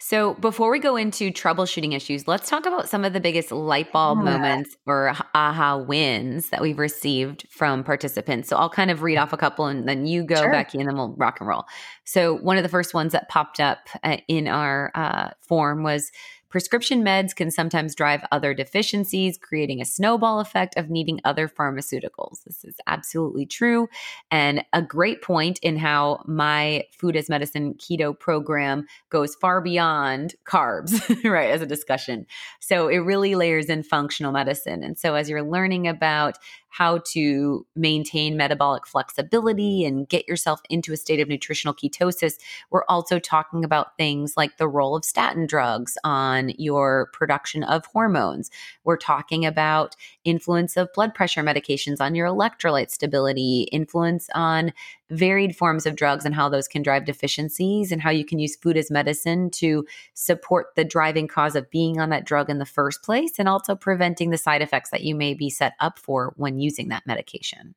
[0.07, 3.91] so, before we go into troubleshooting issues, let's talk about some of the biggest light
[3.91, 4.33] bulb yeah.
[4.33, 8.51] moments or aha wins that we've received from participants.
[8.51, 10.53] So, I'll kind of read off a couple and then you go, sure.
[10.53, 11.65] Becky, and then we'll rock and roll.
[12.05, 16.13] So, one of the first ones that popped up uh, in our uh, form was
[16.55, 22.45] Prescription meds can sometimes drive other deficiencies, creating a snowball effect of needing other pharmaceuticals.
[22.45, 23.89] This is absolutely true.
[24.31, 30.37] And a great point in how my food as medicine keto program goes far beyond
[30.47, 32.25] carbs, right, as a discussion.
[32.61, 34.85] So it really layers in functional medicine.
[34.85, 36.39] And so as you're learning about
[36.75, 42.35] how to maintain metabolic flexibility and get yourself into a state of nutritional ketosis,
[42.71, 47.87] we're also talking about things like the role of statin drugs on your production of
[47.87, 48.51] hormones.
[48.83, 54.73] We're talking about influence of blood pressure medications on your electrolyte stability, influence on
[55.11, 58.57] varied forms of drugs and how those can drive deficiencies and how you can use
[58.57, 62.67] food as medicine to support the driving cause of being on that drug in the
[62.67, 66.33] first place and also preventing the side effects that you may be set up for
[66.37, 67.75] when using that medication.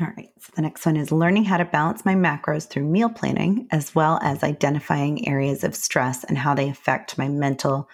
[0.00, 0.28] All right.
[0.38, 3.92] So the next one is learning how to balance my macros through meal planning, as
[3.94, 7.88] well as identifying areas of stress and how they affect my mental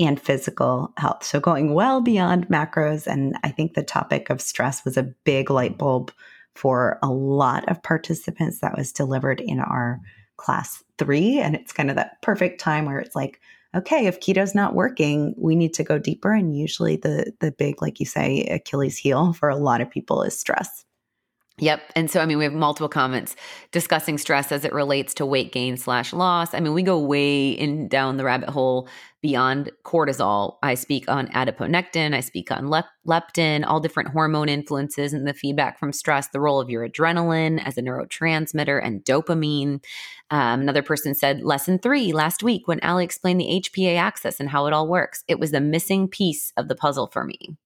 [0.00, 1.22] and physical health.
[1.24, 3.06] So going well beyond macros.
[3.06, 6.10] And I think the topic of stress was a big light bulb
[6.54, 10.00] for a lot of participants that was delivered in our
[10.38, 11.38] class three.
[11.38, 13.40] And it's kind of that perfect time where it's like,
[13.74, 16.32] okay, if keto's not working, we need to go deeper.
[16.32, 20.22] And usually the the big, like you say, Achilles heel for a lot of people
[20.22, 20.84] is stress.
[21.58, 21.92] Yep.
[21.94, 23.36] And so, I mean, we have multiple comments
[23.72, 26.54] discussing stress as it relates to weight gain slash loss.
[26.54, 28.88] I mean, we go way in down the rabbit hole
[29.20, 30.56] beyond cortisol.
[30.62, 35.34] I speak on adiponectin, I speak on lep- leptin, all different hormone influences and the
[35.34, 39.84] feedback from stress, the role of your adrenaline as a neurotransmitter, and dopamine.
[40.30, 44.48] Um, another person said, Lesson three last week when Ali explained the HPA axis and
[44.48, 45.22] how it all works.
[45.28, 47.56] It was the missing piece of the puzzle for me.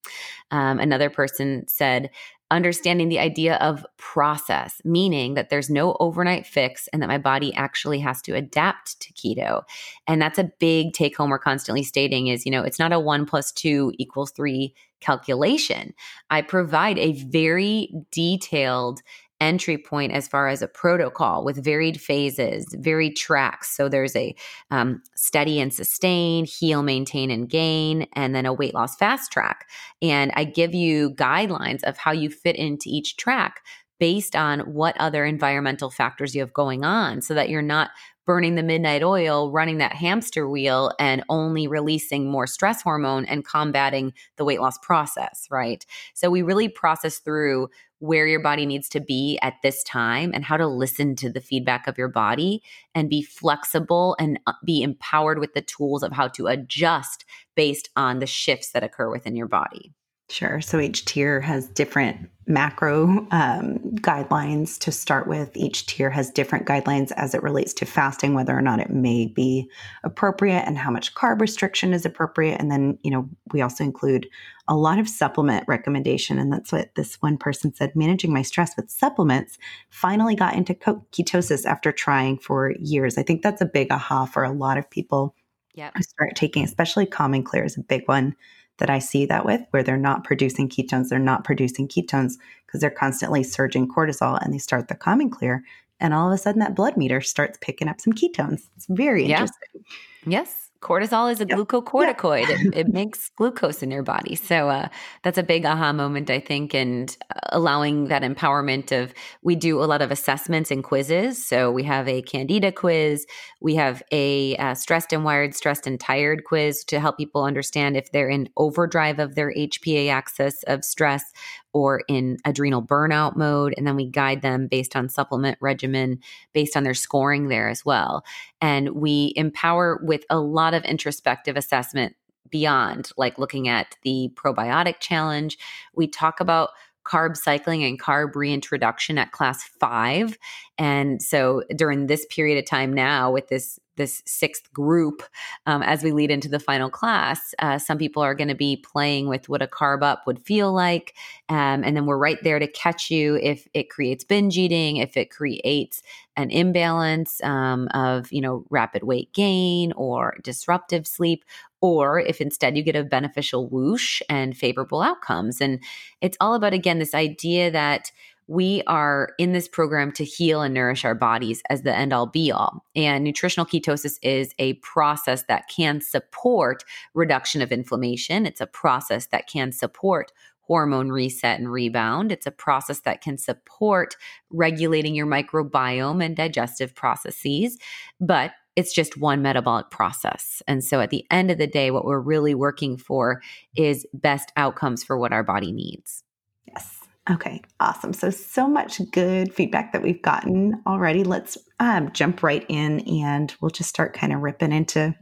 [0.51, 2.11] Um, another person said,
[2.51, 7.53] understanding the idea of process, meaning that there's no overnight fix and that my body
[7.55, 9.63] actually has to adapt to keto.
[10.07, 13.01] And that's a big take home we're constantly stating is, you know, it's not a
[13.01, 15.92] one plus two equals three calculation.
[16.31, 19.03] I provide a very detailed
[19.41, 23.77] entry point as far as a protocol with varied phases, varied tracks.
[23.77, 24.35] So there's a
[24.71, 29.69] um, steady and sustain, heal, maintain, and gain, and then a weight loss fast track.
[30.01, 33.61] And I give you guidelines of how you fit into each track
[33.99, 37.91] based on what other environmental factors you have going on so that you're not
[38.27, 43.44] burning the midnight oil, running that hamster wheel, and only releasing more stress hormone and
[43.44, 45.87] combating the weight loss process, right?
[46.14, 47.68] So we really process through
[47.98, 51.40] where your body needs to be at this time and how to listen to the
[51.40, 52.62] feedback of your body
[52.94, 57.24] and be flexible and uh, be empowered with the tools of how to adjust
[57.54, 59.92] based on the shifts that occur within your body.
[60.29, 60.60] Sure.
[60.60, 65.56] So each tier has different macro um, guidelines to start with.
[65.56, 69.27] Each tier has different guidelines as it relates to fasting, whether or not it may
[69.27, 69.70] be
[70.02, 72.60] appropriate and how much carb restriction is appropriate.
[72.60, 74.29] And then, you know, we also include
[74.66, 76.40] a lot of supplement recommendation.
[76.40, 79.58] And that's what this one person said managing my stress with supplements
[79.90, 83.16] finally got into ketosis after trying for years.
[83.16, 85.37] I think that's a big aha for a lot of people.
[85.74, 85.90] Yeah.
[86.00, 88.35] Start taking, especially Calm and Clear is a big one
[88.79, 91.08] that I see that with, where they're not producing ketones.
[91.08, 92.35] They're not producing ketones
[92.66, 95.64] because they're constantly surging cortisol and they start the Calm and Clear.
[95.98, 98.68] And all of a sudden, that blood meter starts picking up some ketones.
[98.77, 99.42] It's very yeah.
[99.42, 99.85] interesting.
[100.27, 100.70] Yes.
[100.81, 101.58] Cortisol is a yep.
[101.58, 102.48] glucocorticoid.
[102.48, 104.35] It, it, makes glucose in your body.
[104.35, 104.88] So uh,
[105.22, 109.12] that's a big aha moment, I think, and uh, allowing that empowerment of
[109.42, 111.44] we do a lot of assessments and quizzes.
[111.44, 113.27] So we have a Candida quiz,
[113.60, 117.96] we have a uh, stressed and wired, stressed and tired quiz to help people understand
[117.96, 121.33] if they're in overdrive of their HPA axis of stress
[121.77, 123.74] or in adrenal burnout mode.
[123.77, 126.20] And then we guide them based on supplement regimen,
[126.54, 128.24] based on their scoring there as well.
[128.62, 132.16] And we empower with a lot of introspective assessment
[132.48, 135.58] beyond, like looking at the probiotic challenge.
[135.94, 136.70] We talk about
[137.04, 140.38] carb cycling and carb reintroduction at class five.
[140.79, 145.22] And so during this period of time now, with this this sixth group
[145.66, 148.77] um, as we lead into the final class uh, some people are going to be
[148.77, 151.14] playing with what a carb up would feel like
[151.48, 155.16] um, and then we're right there to catch you if it creates binge eating if
[155.16, 156.02] it creates
[156.37, 161.44] an imbalance um, of you know rapid weight gain or disruptive sleep
[161.81, 165.60] or if instead you get a beneficial whoosh and favorable outcomes.
[165.60, 165.81] And
[166.20, 168.10] it's all about again this idea that
[168.49, 172.27] we are in this program to heal and nourish our bodies as the end all
[172.27, 172.85] be all.
[172.94, 176.85] And nutritional ketosis is a process that can support
[177.15, 178.47] reduction of inflammation.
[178.47, 182.33] It's a process that can support hormone reset and rebound.
[182.33, 184.17] It's a process that can support
[184.51, 187.79] regulating your microbiome and digestive processes,
[188.21, 190.63] but it's just one metabolic process.
[190.69, 193.40] And so at the end of the day, what we're really working for
[193.77, 196.23] is best outcomes for what our body needs.
[196.67, 196.96] Yes.
[197.29, 198.12] Okay, awesome.
[198.12, 201.24] So, so much good feedback that we've gotten already.
[201.24, 205.14] Let's um, jump right in and we'll just start kind of ripping into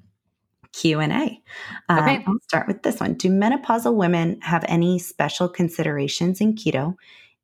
[0.75, 1.43] Q&A.
[1.89, 2.25] Uh, okay.
[2.27, 3.15] I'll start with this one.
[3.15, 6.97] Do menopausal women have any special considerations in keto?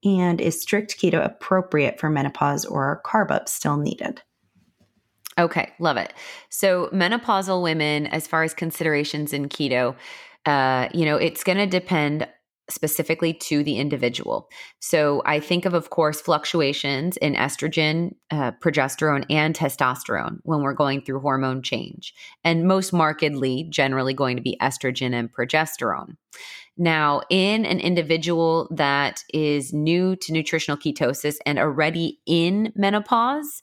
[0.04, 4.22] And is strict keto appropriate for menopause or are carb ups still needed?
[5.38, 6.12] Okay, love it.
[6.50, 9.96] So, menopausal women, as far as considerations in keto,
[10.44, 12.26] uh, you know, it's going to depend
[12.70, 14.48] specifically to the individual.
[14.78, 20.74] So I think of, of course, fluctuations in estrogen, uh, progesterone, and testosterone when we're
[20.74, 22.14] going through hormone change,
[22.44, 26.16] and most markedly, generally going to be estrogen and progesterone.
[26.76, 33.60] Now, in an individual that is new to nutritional ketosis and already in menopause,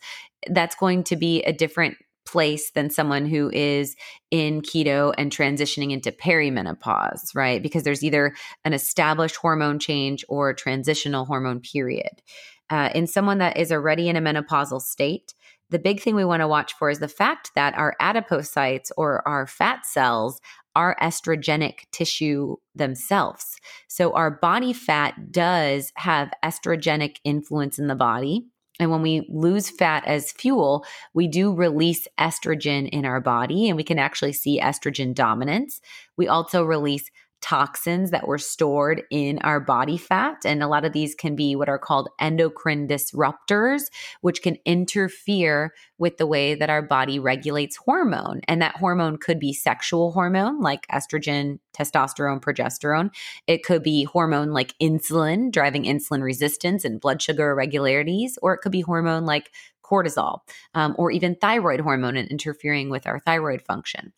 [0.49, 1.97] that's going to be a different
[2.27, 3.95] place than someone who is
[4.29, 7.63] in keto and transitioning into perimenopause, right?
[7.63, 12.21] Because there's either an established hormone change or transitional hormone period.
[12.69, 15.33] Uh, in someone that is already in a menopausal state,
[15.69, 19.27] the big thing we want to watch for is the fact that our adipocytes or
[19.27, 20.39] our fat cells
[20.75, 23.57] are estrogenic tissue themselves.
[23.87, 28.45] So our body fat does have estrogenic influence in the body.
[28.79, 33.75] And when we lose fat as fuel, we do release estrogen in our body, and
[33.75, 35.81] we can actually see estrogen dominance.
[36.15, 37.09] We also release
[37.41, 40.37] toxins that were stored in our body fat.
[40.45, 43.83] And a lot of these can be what are called endocrine disruptors,
[44.21, 48.41] which can interfere with the way that our body regulates hormone.
[48.47, 53.11] And that hormone could be sexual hormone like estrogen, testosterone, progesterone.
[53.45, 58.59] It could be hormone like insulin, driving insulin resistance and blood sugar irregularities, or it
[58.59, 59.51] could be hormone like
[59.83, 60.39] cortisol
[60.73, 64.11] um, or even thyroid hormone and interfering with our thyroid function.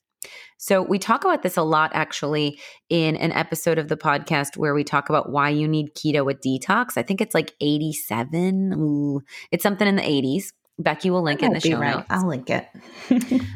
[0.57, 2.59] So, we talk about this a lot actually
[2.89, 6.41] in an episode of the podcast where we talk about why you need keto with
[6.41, 6.97] detox.
[6.97, 8.73] I think it's like 87.
[8.73, 10.53] Ooh, it's something in the 80s.
[10.79, 11.95] Becky will link it in the show right.
[11.95, 12.07] notes.
[12.09, 12.65] I'll link it.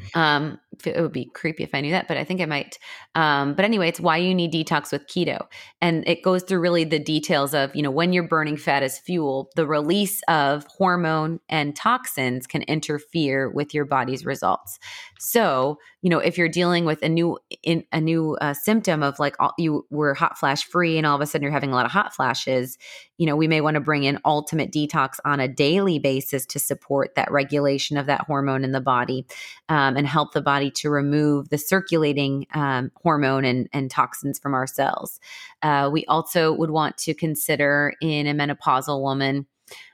[0.13, 2.79] um, it would be creepy if I knew that, but I think I might.
[3.15, 5.47] Um, but anyway, it's why you need detox with keto.
[5.81, 8.99] And it goes through really the details of, you know, when you're burning fat as
[8.99, 14.79] fuel, the release of hormone and toxins can interfere with your body's results.
[15.19, 19.19] So, you know, if you're dealing with a new in, a new uh, symptom of
[19.19, 21.75] like all, you were hot flash free and all of a sudden you're having a
[21.75, 22.77] lot of hot flashes,
[23.17, 26.59] you know, we may want to bring in ultimate detox on a daily basis to
[26.59, 29.25] support that regulation of that hormone in the body
[29.69, 34.53] um, and help the body to remove the circulating um, hormone and, and, toxins from
[34.53, 35.19] our cells.
[35.61, 39.45] Uh, we also would want to consider in a menopausal woman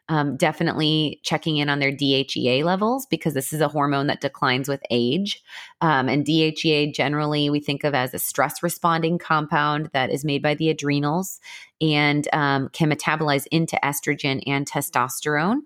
[0.09, 4.67] um, definitely checking in on their DHEA levels because this is a hormone that declines
[4.67, 5.41] with age.
[5.81, 10.41] Um, and DHEA generally we think of as a stress responding compound that is made
[10.41, 11.39] by the adrenals
[11.79, 15.61] and um, can metabolize into estrogen and testosterone.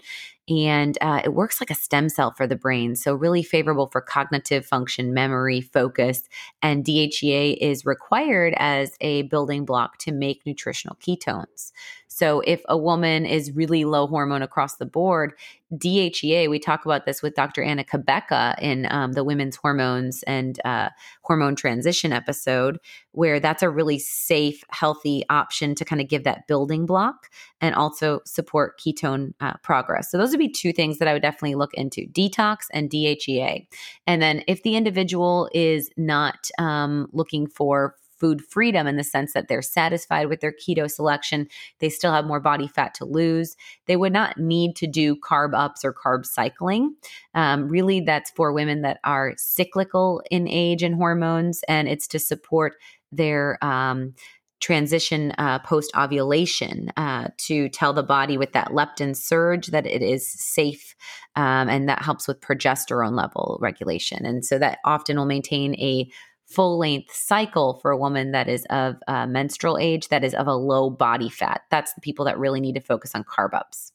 [0.50, 2.98] And uh, it works like a stem cell for the brain.
[2.98, 6.24] So, really favorable for cognitive function, memory, focus.
[6.62, 11.72] And DHEA is required as a building block to make nutritional ketones.
[12.14, 15.34] So if a woman is really low hormone across the board,
[15.74, 17.64] DHEA, we talk about this with Dr.
[17.64, 20.90] Anna Cabeca in um, the women's hormones and uh,
[21.24, 22.78] hormone transition episode,
[23.14, 27.74] where that's a really safe, healthy option to kind of give that building block and
[27.74, 30.12] also support ketone uh, progress.
[30.12, 33.66] So those would be two things that I would definitely look into detox and DHEA.
[34.06, 39.34] And then if the individual is not um, looking for food freedom in the sense
[39.34, 41.46] that they're satisfied with their keto selection.
[41.80, 43.58] They still have more body fat to lose.
[43.86, 46.96] They would not need to do carb ups or carb cycling.
[47.36, 52.20] Um, really, that's for women that are cyclical in age and hormones, and it's to
[52.20, 52.76] support
[53.12, 54.14] their um,
[54.62, 60.02] transition uh, post ovulation uh, to tell the body with that leptin surge that it
[60.02, 60.96] is safe
[61.36, 66.10] um, and that helps with progesterone level regulation and so that often will maintain a
[66.54, 70.48] full length cycle for a woman that is of uh, menstrual age, that is of
[70.48, 71.62] a low body fat.
[71.72, 73.94] That's the people that really need to focus on carb ups.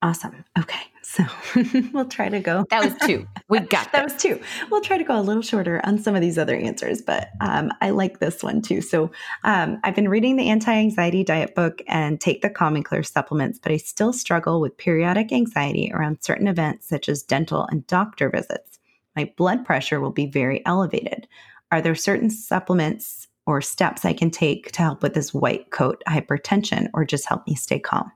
[0.00, 0.44] Awesome.
[0.56, 0.78] Okay.
[1.02, 1.24] So
[1.92, 2.64] we'll try to go.
[2.70, 3.26] That was two.
[3.48, 4.04] We got that.
[4.04, 4.40] was two.
[4.70, 7.72] We'll try to go a little shorter on some of these other answers, but um,
[7.80, 8.80] I like this one too.
[8.80, 9.10] So
[9.42, 13.02] um, I've been reading the anti anxiety diet book and take the Calm and Clear
[13.02, 17.84] supplements, but I still struggle with periodic anxiety around certain events such as dental and
[17.88, 18.78] doctor visits.
[19.16, 21.26] My blood pressure will be very elevated.
[21.70, 26.02] Are there certain supplements or steps I can take to help with this white coat
[26.08, 28.10] hypertension or just help me stay calm?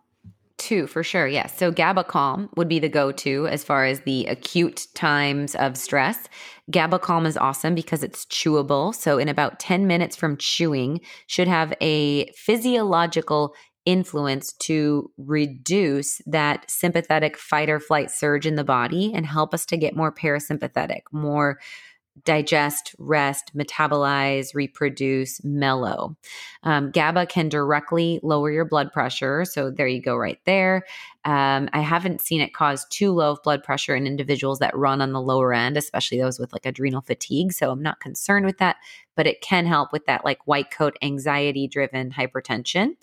[0.59, 1.27] Two for sure.
[1.27, 1.57] Yes.
[1.57, 5.77] So GABA Calm would be the go to as far as the acute times of
[5.77, 6.29] stress.
[6.71, 8.95] GABA Calm is awesome because it's chewable.
[8.95, 16.71] So, in about 10 minutes from chewing, should have a physiological influence to reduce that
[16.71, 21.01] sympathetic fight or flight surge in the body and help us to get more parasympathetic,
[21.11, 21.59] more
[22.25, 26.17] digest, rest, metabolize, reproduce, mellow.
[26.63, 29.45] Um, GABA can directly lower your blood pressure.
[29.45, 30.85] So there you go, right there.
[31.25, 35.01] Um, I haven't seen it cause too low of blood pressure in individuals that run
[35.01, 37.53] on the lower end, especially those with like adrenal fatigue.
[37.53, 38.77] So I'm not concerned with that,
[39.17, 42.97] but it can help with that like white coat anxiety driven hypertension.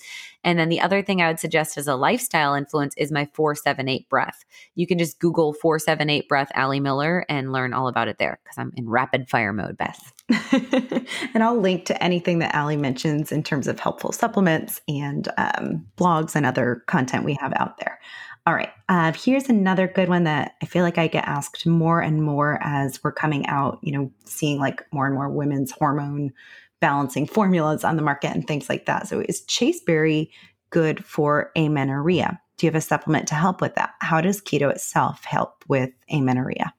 [0.44, 4.08] And then the other thing I would suggest as a lifestyle influence is my 478
[4.10, 4.46] breath.
[4.76, 8.58] You can just Google 478 breath Ali Miller and learn all about it there because
[8.58, 10.14] I'm in rapid fire mode, Beth.
[11.34, 15.86] and I'll link to anything that Ali mentions in terms of helpful supplements and um,
[15.98, 18.00] blogs and other content we have out there.
[18.46, 22.02] All right, uh, here's another good one that I feel like I get asked more
[22.02, 26.32] and more as we're coming out, you know, seeing like more and more women's hormone
[26.80, 29.08] balancing formulas on the market and things like that.
[29.08, 30.32] So, is chasteberry
[30.70, 32.40] good for amenorrhea?
[32.58, 33.94] Do you have a supplement to help with that?
[34.00, 36.74] How does keto itself help with amenorrhea?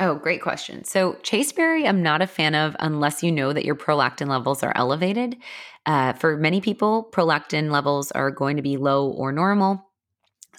[0.00, 0.84] Oh, great question.
[0.84, 4.72] So, chasteberry, I'm not a fan of unless you know that your prolactin levels are
[4.74, 5.36] elevated.
[5.84, 9.89] Uh, for many people, prolactin levels are going to be low or normal.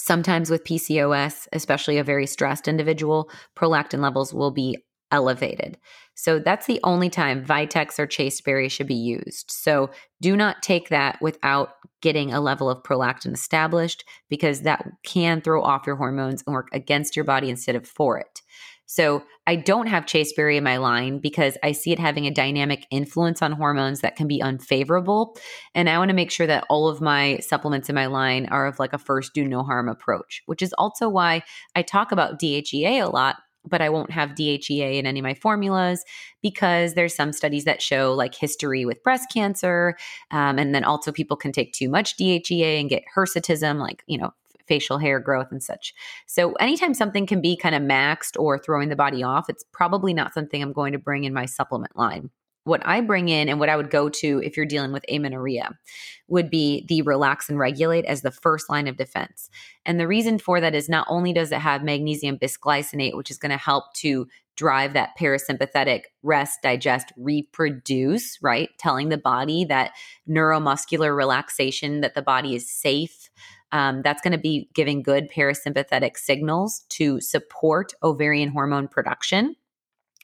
[0.04, 4.80] Sometimes with PCOS, especially a very stressed individual, prolactin levels will be
[5.12, 5.78] elevated.
[6.16, 9.52] So that's the only time Vitex or Chasteberry should be used.
[9.52, 15.40] So do not take that without getting a level of prolactin established because that can
[15.40, 18.42] throw off your hormones and work against your body instead of for it.
[18.92, 22.86] So I don't have chasteberry in my line because I see it having a dynamic
[22.92, 25.38] influence on hormones that can be unfavorable.
[25.74, 28.68] And I want to make sure that all of my supplements in my line are
[28.68, 31.42] of like a first do no harm approach, which is also why
[31.74, 35.36] I talk about DHEA a lot but I won't have DHEA in any of my
[35.36, 36.04] formulas
[36.42, 39.96] because there's some studies that show like history with breast cancer.
[40.32, 44.18] Um, and then also people can take too much DHEA and get hirsutism, like, you
[44.18, 44.34] know,
[44.68, 45.94] facial hair growth and such.
[46.28, 50.14] So anytime something can be kind of maxed or throwing the body off, it's probably
[50.14, 52.30] not something I'm going to bring in my supplement line
[52.64, 55.72] what I bring in and what I would go to if you're dealing with amenorrhea
[56.28, 59.50] would be the relax and regulate as the first line of defense.
[59.86, 63.38] And the reason for that is not only does it have magnesium bisglycinate, which is
[63.38, 68.70] going to help to drive that parasympathetic rest, digest, reproduce, right?
[68.78, 69.92] Telling the body that
[70.30, 73.30] neuromuscular relaxation, that the body is safe.
[73.72, 79.56] Um, that's going to be giving good parasympathetic signals to support ovarian hormone production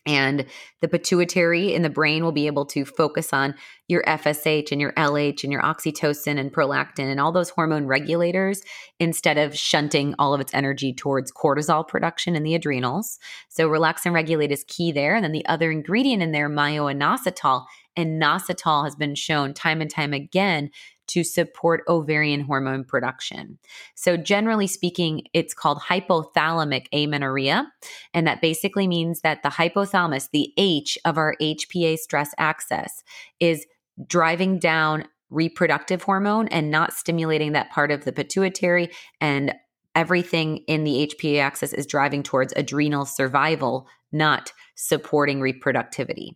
[0.08, 0.46] and
[0.80, 3.54] the pituitary in the brain will be able to focus on
[3.90, 8.62] your FSH and your LH and your oxytocin and prolactin and all those hormone regulators
[9.00, 13.20] instead of shunting all of its energy towards cortisol production in the adrenals.
[13.50, 15.14] So, relax and regulate is key there.
[15.14, 17.66] And then the other ingredient in there, myo-inositol,
[17.98, 20.70] and inositol has been shown time and time again
[21.08, 23.58] to support ovarian hormone production.
[23.96, 27.72] So, generally speaking, it's called hypothalamic amenorrhea.
[28.14, 33.04] And that basically means that the hypothalamus, the H of our HPA stress axis,
[33.40, 33.66] is
[34.08, 38.90] driving down reproductive hormone and not stimulating that part of the pituitary
[39.20, 39.54] and
[39.96, 46.36] everything in the HPA axis is driving towards adrenal survival, not supporting reproductivity.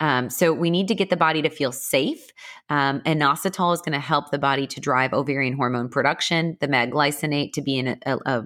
[0.00, 2.30] Um, so we need to get the body to feel safe.
[2.68, 7.52] Um, inositol is going to help the body to drive ovarian hormone production, the magglycinate
[7.54, 8.44] to be in a, a,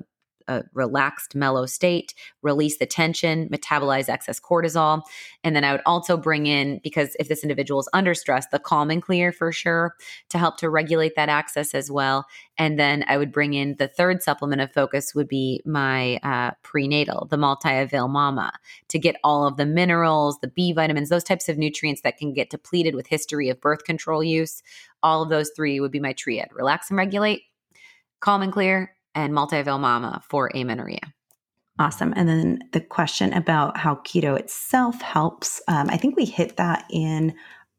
[0.49, 5.03] a relaxed, mellow state, release the tension, metabolize excess cortisol.
[5.45, 8.59] And then I would also bring in, because if this individual is under stress, the
[8.59, 9.95] calm and clear for sure
[10.30, 12.26] to help to regulate that axis as well.
[12.59, 16.53] And then I would bring in the third supplement of focus would be my uh,
[16.62, 18.53] prenatal, the multi avail mama,
[18.88, 22.32] to get all of the minerals, the B vitamins, those types of nutrients that can
[22.32, 24.62] get depleted with history of birth control use.
[25.03, 27.43] All of those three would be my triad relax and regulate,
[28.20, 31.12] calm and clear, and multi-avail mama for amenorrhea.
[31.78, 32.12] Awesome.
[32.14, 36.84] And then the question about how keto itself helps, um, I think we hit that
[36.90, 37.34] in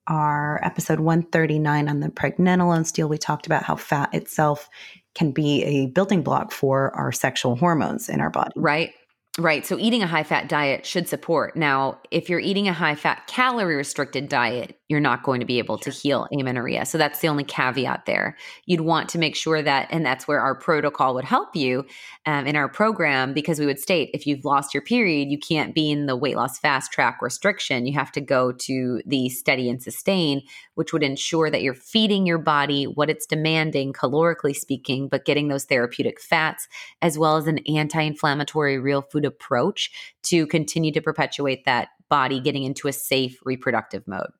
[0.07, 3.07] our episode 139 on the pregnenolone steal.
[3.07, 4.69] We talked about how fat itself
[5.15, 8.51] can be a building block for our sexual hormones in our body.
[8.55, 8.91] Right.
[9.39, 9.65] Right.
[9.65, 11.55] So eating a high fat diet should support.
[11.55, 15.57] Now, if you're eating a high fat calorie restricted diet, you're not going to be
[15.57, 16.85] able to heal amenorrhea.
[16.85, 18.37] So that's the only caveat there.
[18.65, 21.85] You'd want to make sure that, and that's where our protocol would help you
[22.25, 25.73] um, in our program, because we would state if you've lost your period, you can't
[25.73, 27.87] be in the weight loss fast track restriction.
[27.87, 30.43] You have to go to the steady and sustain,
[30.75, 35.47] which would ensure that you're feeding your body what it's demanding, calorically speaking, but getting
[35.47, 36.67] those therapeutic fats,
[37.01, 39.91] as well as an anti inflammatory real food approach
[40.21, 44.31] to continue to perpetuate that body getting into a safe reproductive mode.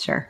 [0.00, 0.28] Sure.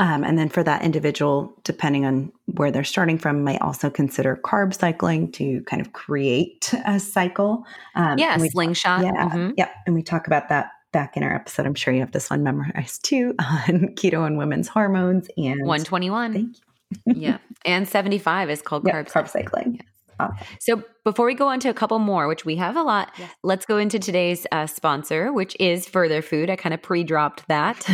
[0.00, 4.40] Um, and then for that individual, depending on where they're starting from, might also consider
[4.42, 7.66] carb cycling to kind of create a cycle.
[7.94, 9.02] Um, yeah, slingshot.
[9.02, 9.50] Yeah, mm-hmm.
[9.58, 9.68] yeah.
[9.84, 11.66] And we talk about that back in our episode.
[11.66, 16.32] I'm sure you have this one memorized too on keto and women's hormones and 121.
[16.32, 16.56] Thank
[17.04, 17.14] you.
[17.14, 19.80] yeah, and 75 is called carb, carb cycling.
[20.20, 20.46] Yeah.
[20.60, 23.30] So before we go on to a couple more, which we have a lot, yes.
[23.42, 26.50] let's go into today's uh, sponsor, which is Further Food.
[26.50, 27.88] I kind of pre-dropped that.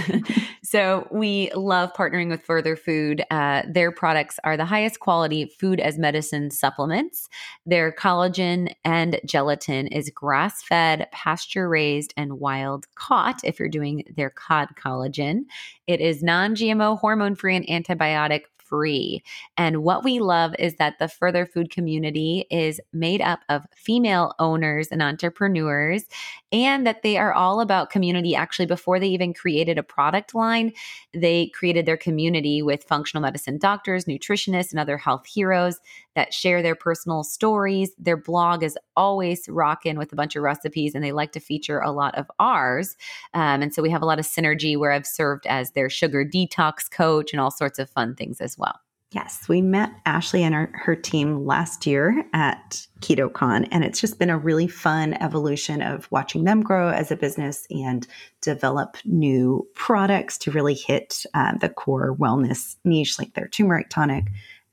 [0.65, 3.23] so we love partnering with Further Food.
[3.31, 7.29] Uh, their products are the highest quality food as medicine supplements.
[7.65, 13.41] Their collagen and gelatin is grass-fed, pasture-raised, and wild caught.
[13.45, 15.45] If you're doing their cod collagen,
[15.87, 19.23] it is non-GMO, hormone-free, and antibiotic free.
[19.57, 24.35] And what we love is that the Further Food community is made up of female
[24.39, 26.05] owners and entrepreneurs,
[26.53, 28.35] and that they are all about community.
[28.35, 30.73] Actually, before they even created a product line,
[31.13, 35.79] they created their community with functional medicine doctors, nutritionists, and other health heroes
[36.15, 37.91] that share their personal stories.
[37.99, 41.81] Their blog is always rocking with a bunch of recipes, and they like to feature
[41.81, 42.97] a lot of ours.
[43.35, 46.25] Um, and so we have a lot of synergy where I've served as their sugar
[46.25, 48.79] detox coach and all sorts of fun things as well.
[49.13, 54.19] Yes, we met Ashley and her, her team last year at KetoCon, and it's just
[54.19, 58.07] been a really fun evolution of watching them grow as a business and
[58.43, 64.25] develop new products to really hit uh, the core wellness niche, like their turmeric tonic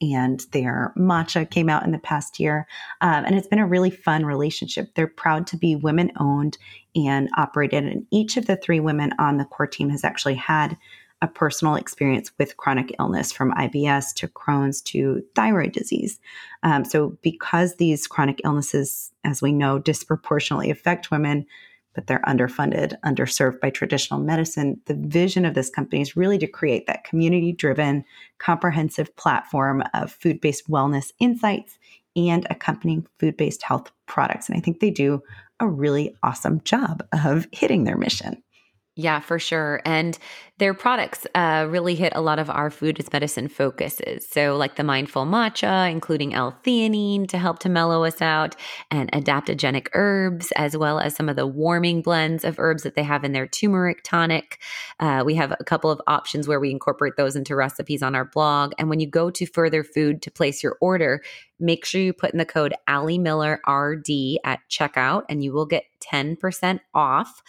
[0.02, 2.68] and their matcha came out in the past year.
[3.02, 4.96] Um, and it's been a really fun relationship.
[4.96, 6.58] They're proud to be women owned
[6.96, 10.76] and operated, and each of the three women on the core team has actually had
[11.24, 16.20] a personal experience with chronic illness from IBS to Crohn's to thyroid disease.
[16.64, 21.46] Um, so, because these chronic illnesses, as we know, disproportionately affect women,
[21.96, 24.82] but they're underfunded, underserved by traditional medicine.
[24.86, 28.04] The vision of this company is really to create that community driven,
[28.38, 31.80] comprehensive platform of food based wellness insights
[32.18, 34.50] and accompanying food based health products.
[34.50, 35.24] And I think they do
[35.62, 38.43] a really awesome job of hitting their mission.
[38.96, 39.82] Yeah, for sure.
[39.86, 40.20] And
[40.60, 44.28] their products uh, really hit a lot of our food as medicine focuses.
[44.30, 48.56] So, like the mindful matcha, including L theanine to help to mellow us out,
[48.92, 53.02] and adaptogenic herbs, as well as some of the warming blends of herbs that they
[53.02, 54.60] have in their turmeric tonic.
[55.00, 58.26] Uh, we have a couple of options where we incorporate those into recipes on our
[58.26, 58.74] blog.
[58.78, 61.24] And when you go to Further Food to place your order,
[61.60, 65.66] make sure you put in the code Ali Miller RD at checkout, and you will
[65.66, 67.42] get 10% off.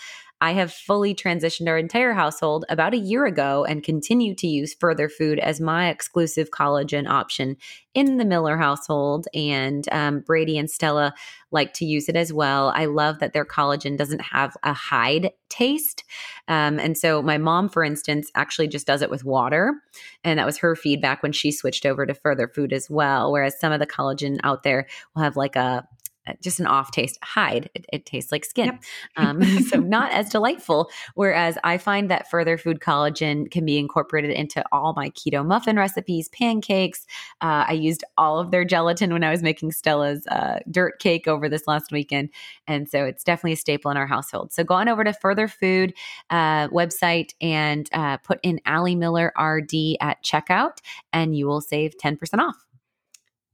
[0.45, 4.74] I have fully transitioned our entire household about a year ago and continue to use
[4.78, 7.57] Further Food as my exclusive collagen option
[7.95, 9.26] in the Miller household.
[9.32, 11.14] And um, Brady and Stella
[11.51, 12.74] like to use it as well.
[12.76, 16.05] I love that their collagen doesn't have a hide taste.
[16.47, 19.72] Um, and so my mom, for instance, actually just does it with water.
[20.24, 23.32] And that was her feedback when she switched over to Further Food as well.
[23.32, 25.88] Whereas some of the collagen out there will have like a
[26.41, 28.66] just an off taste hide it, it, tastes like skin.
[28.66, 28.83] Yep.
[29.16, 34.31] um, so not as delightful whereas i find that further food collagen can be incorporated
[34.31, 37.07] into all my keto muffin recipes pancakes.
[37.41, 41.27] Uh, i used all of their gelatin when i was making stella's uh, dirt cake
[41.29, 42.31] over this last weekend
[42.66, 44.53] and so it's definitely a staple in our household.
[44.53, 45.95] So go on over to further food
[46.31, 50.79] uh, website and uh, put in Ali Miller RD at checkout
[51.12, 52.57] and you will save 10% off.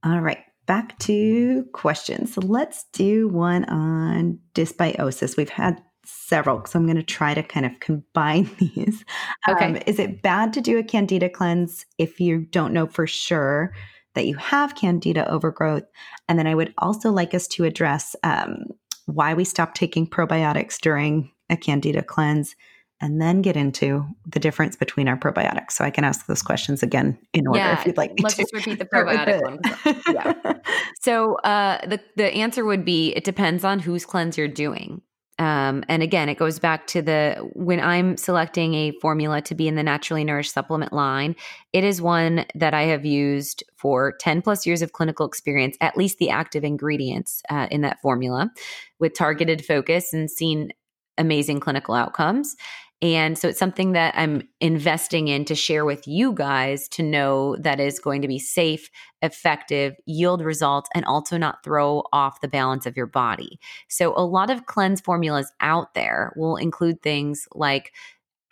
[0.03, 2.33] All right back to questions.
[2.33, 5.37] So let's do one on dysbiosis.
[5.37, 9.05] We've had several, so I'm going to try to kind of combine these.
[9.49, 9.65] Okay.
[9.65, 13.75] Um, is it bad to do a candida cleanse if you don't know for sure
[14.15, 15.83] that you have candida overgrowth?
[16.29, 18.67] And then I would also like us to address um,
[19.07, 22.55] why we stop taking probiotics during a candida cleanse
[23.01, 25.73] and then get into the difference between our probiotics.
[25.73, 28.37] So I can ask those questions again in order yeah, if you'd like me let's
[28.37, 28.43] to.
[28.43, 30.03] just repeat the probiotic one.
[30.13, 30.35] yeah.
[31.03, 35.01] So uh, the the answer would be it depends on whose cleanse you're doing.
[35.39, 39.67] Um, and again, it goes back to the when I'm selecting a formula to be
[39.67, 41.35] in the naturally nourished supplement line,
[41.73, 45.97] it is one that I have used for 10 plus years of clinical experience, at
[45.97, 48.51] least the active ingredients uh, in that formula
[48.99, 50.75] with targeted focus and seen
[51.17, 52.55] amazing clinical outcomes.
[53.03, 57.57] And so it's something that I'm investing in to share with you guys to know
[57.57, 58.91] that is going to be safe,
[59.23, 63.59] effective, yield results, and also not throw off the balance of your body.
[63.89, 67.95] So a lot of cleanse formulas out there will include things like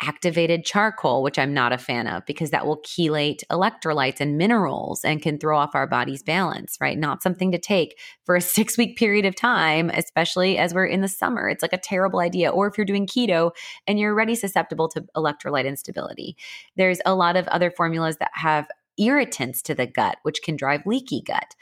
[0.01, 5.05] activated charcoal, which I'm not a fan of because that will chelate electrolytes and minerals
[5.05, 6.97] and can throw off our body's balance, right?
[6.97, 11.01] Not something to take for a six week period of time, especially as we're in
[11.01, 11.49] the summer.
[11.49, 12.51] It's like a terrible idea.
[12.51, 13.51] Or if you're doing keto
[13.87, 16.37] and you're already susceptible to electrolyte instability,
[16.77, 18.69] there's a lot of other formulas that have
[18.99, 21.55] irritants to the gut, which can drive leaky gut.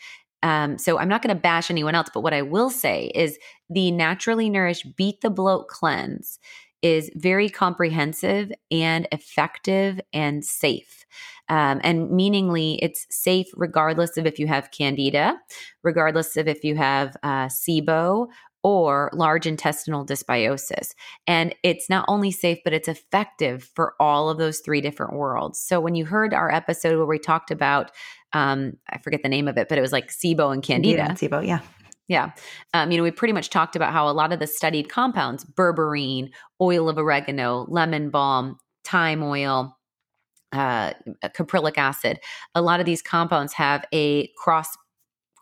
[0.43, 3.39] Um, so I'm not going to bash anyone else, but what I will say is
[3.71, 6.39] the naturally nourished beat the bloat cleanse
[6.87, 11.05] is very comprehensive and effective and safe.
[11.49, 15.37] Um, and meaningly, it's safe regardless of if you have candida,
[15.83, 18.29] regardless of if you have uh, SIBO
[18.63, 20.95] or large intestinal dysbiosis.
[21.27, 25.59] And it's not only safe, but it's effective for all of those three different worlds.
[25.59, 27.91] So when you heard our episode where we talked about,
[28.33, 30.97] um, I forget the name of it, but it was like SIBO and candida.
[30.97, 31.61] Yeah, SIBO, yeah.
[32.09, 32.31] Yeah.
[32.73, 35.45] Um, you know, we pretty much talked about how a lot of the studied compounds,
[35.45, 36.31] berberine,
[36.61, 39.77] oil of oregano, lemon balm, thyme oil,
[40.53, 40.93] uh,
[41.27, 42.19] caprylic acid,
[42.55, 44.69] a lot of these compounds have a cross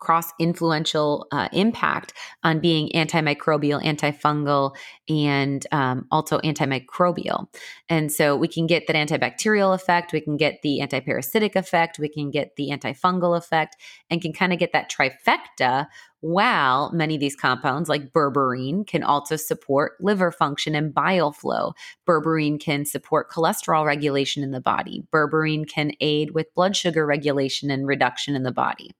[0.05, 4.75] cross influential uh, impact on being antimicrobial, antifungal,
[5.09, 7.47] and um, also antimicrobial.
[7.89, 12.07] And so we can get that antibacterial effect, we can get the antiparasitic effect, we
[12.07, 13.77] can get the antifungal effect,
[14.11, 15.87] and can kind of get that trifecta.
[16.21, 21.73] While many of these compounds, like berberine, can also support liver function and bile flow.
[22.07, 25.03] Berberine can support cholesterol regulation in the body.
[25.11, 28.91] Berberine can aid with blood sugar regulation and reduction in the body.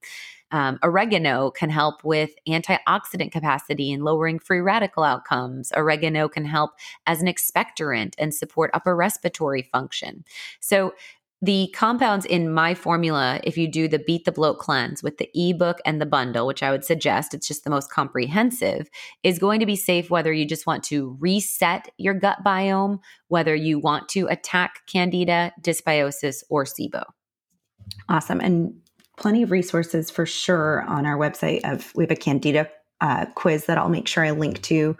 [0.56, 5.74] Um, oregano can help with antioxidant capacity and lowering free radical outcomes.
[5.76, 6.72] Oregano can help
[7.06, 10.24] as an expectorant and support upper respiratory function.
[10.62, 10.94] So,
[11.42, 15.30] the compounds in my formula, if you do the Beat the Bloat cleanse with the
[15.36, 18.90] ebook and the bundle, which I would suggest, it's just the most comprehensive,
[19.22, 23.54] is going to be safe whether you just want to reset your gut biome, whether
[23.54, 27.04] you want to attack candida, dysbiosis, or SIBO.
[28.08, 28.40] Awesome.
[28.40, 28.74] And
[29.18, 32.70] plenty of resources for sure on our website of we have a candida
[33.02, 34.98] uh, quiz that I'll make sure I link to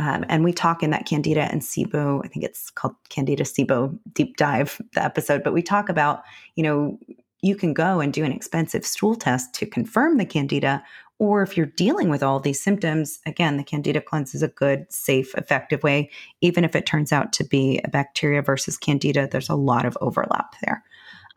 [0.00, 3.98] um, and we talk in that Candida and SIBO, I think it's called Candida SIBO
[4.14, 6.22] deep dive, the episode, but we talk about,
[6.56, 6.98] you know,
[7.42, 10.82] you can go and do an expensive stool test to confirm the Candida.
[11.18, 14.90] Or if you're dealing with all these symptoms, again, the Candida cleanse is a good,
[14.90, 16.10] safe, effective way.
[16.40, 19.98] Even if it turns out to be a bacteria versus Candida, there's a lot of
[20.00, 20.82] overlap there.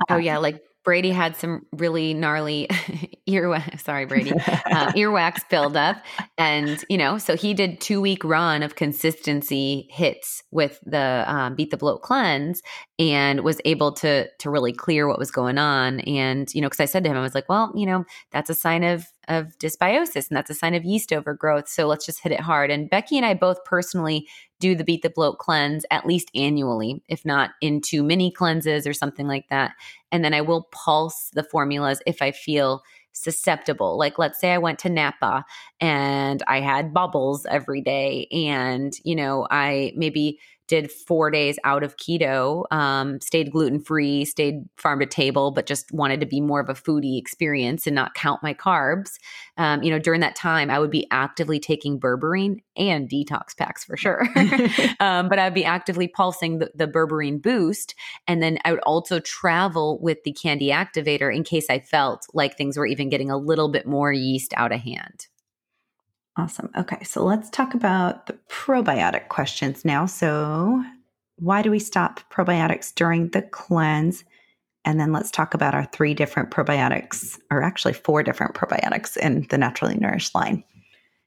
[0.10, 0.38] Oh, yeah.
[0.38, 2.68] Like Brady had some really gnarly
[3.30, 3.82] earwax.
[3.82, 4.36] Sorry, Brady, uh,
[4.96, 6.04] earwax buildup,
[6.38, 11.56] and you know, so he did two week run of consistency hits with the um,
[11.56, 12.62] beat the bloat cleanse,
[13.00, 16.02] and was able to to really clear what was going on.
[16.02, 18.50] And you know, because I said to him, I was like, well, you know, that's
[18.50, 21.68] a sign of of dysbiosis, and that's a sign of yeast overgrowth.
[21.68, 22.72] So let's just hit it hard.
[22.72, 24.28] And Becky and I both personally
[24.60, 28.94] do the Beat the Bloat cleanse at least annually, if not into mini cleanses or
[28.94, 29.74] something like that.
[30.12, 33.98] And then I will pulse the formulas if I feel susceptible.
[33.98, 35.46] Like, let's say I went to Napa
[35.80, 41.84] and I had bubbles every day, and, you know, I maybe did four days out
[41.84, 46.40] of keto, um, stayed gluten free, stayed farm to table, but just wanted to be
[46.40, 49.12] more of a foodie experience and not count my carbs.
[49.58, 53.84] Um, you know, during that time, I would be actively taking berberine and detox packs
[53.84, 54.28] for sure.
[55.00, 57.96] um, but I'd be actively pulsing the, the berberine boost.
[58.28, 62.58] And then I would also travel with the candy activator in case I felt like
[62.58, 65.28] things were even getting a little bit more yeast out of hand.
[66.36, 66.70] Awesome.
[66.76, 70.06] Okay, so let's talk about the probiotic questions now.
[70.06, 70.84] So,
[71.38, 74.24] why do we stop probiotics during the cleanse?
[74.86, 79.46] And then let's talk about our three different probiotics, or actually four different probiotics in
[79.50, 80.64] the Naturally Nourished line.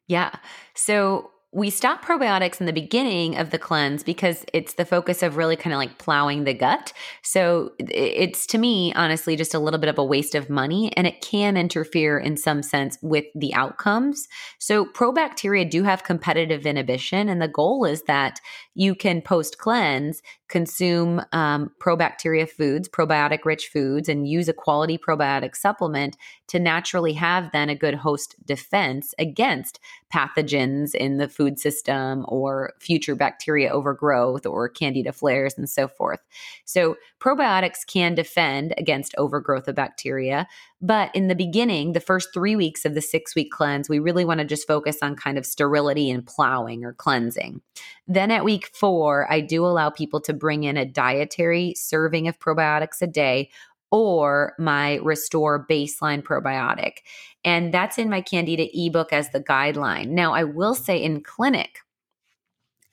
[0.09, 0.32] Yeah.
[0.74, 5.38] So, we stop probiotics in the beginning of the cleanse because it's the focus of
[5.38, 6.92] really kind of like plowing the gut.
[7.22, 11.07] So it's to me, honestly, just a little bit of a waste of money and
[11.07, 14.28] it can interfere in some sense with the outcomes.
[14.59, 17.30] So probacteria do have competitive inhibition.
[17.30, 18.38] And the goal is that
[18.74, 24.97] you can post cleanse consume um, probacteria foods, probiotic rich foods, and use a quality
[24.97, 26.16] probiotic supplement
[26.47, 29.80] to naturally have then a good host defense against
[30.14, 36.20] pathogens in the food system or future bacteria overgrowth or candida flares and so forth.
[36.64, 40.47] So, probiotics can defend against overgrowth of bacteria.
[40.82, 44.24] But in the beginning, the first three weeks of the six week cleanse, we really
[44.24, 47.62] want to just focus on kind of sterility and plowing or cleansing.
[48.06, 52.38] Then at week four, I do allow people to bring in a dietary serving of
[52.38, 53.50] probiotics a day
[53.90, 56.98] or my Restore Baseline Probiotic.
[57.44, 60.08] And that's in my Candida ebook as the guideline.
[60.08, 61.78] Now, I will say in clinic,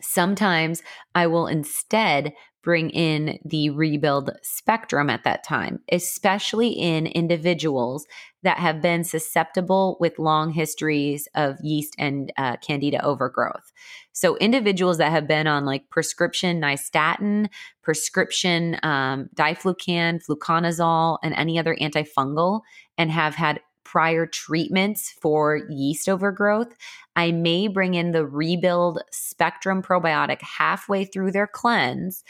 [0.02, 0.84] sometimes
[1.16, 2.34] I will instead
[2.64, 8.08] bring in the rebuild spectrum at that time, especially in individuals
[8.42, 13.72] that have been susceptible with long histories of yeast and uh, candida overgrowth.
[14.14, 17.50] So, individuals that have been on like prescription nystatin,
[17.82, 22.62] prescription um, diflucan, fluconazole, and any other antifungal,
[22.98, 26.74] and have had prior treatments for yeast overgrowth,
[27.16, 32.24] I may bring in the Rebuild Spectrum probiotic halfway through their cleanse.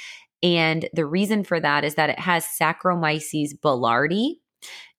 [0.43, 4.35] And the reason for that is that it has Saccharomyces boulardii.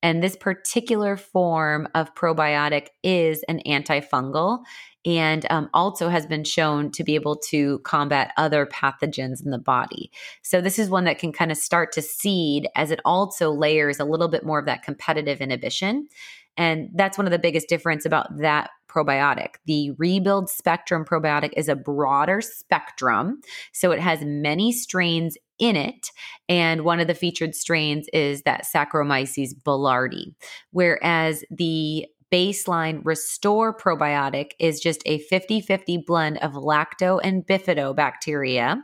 [0.03, 4.65] And this particular form of probiotic is an antifungal
[5.07, 9.59] and um, also has been shown to be able to combat other pathogens in the
[9.59, 10.11] body.
[10.43, 14.01] So, this is one that can kind of start to seed as it also layers
[14.01, 16.09] a little bit more of that competitive inhibition.
[16.57, 19.55] And that's one of the biggest difference about that probiotic.
[19.67, 23.41] The Rebuild Spectrum probiotic is a broader spectrum,
[23.73, 26.11] so it has many strains in it.
[26.49, 30.35] And one of the featured strains is that Saccharomyces boulardii,
[30.71, 38.81] whereas the baseline restore probiotic is just a 50 50 blend of lacto and bifidobacteria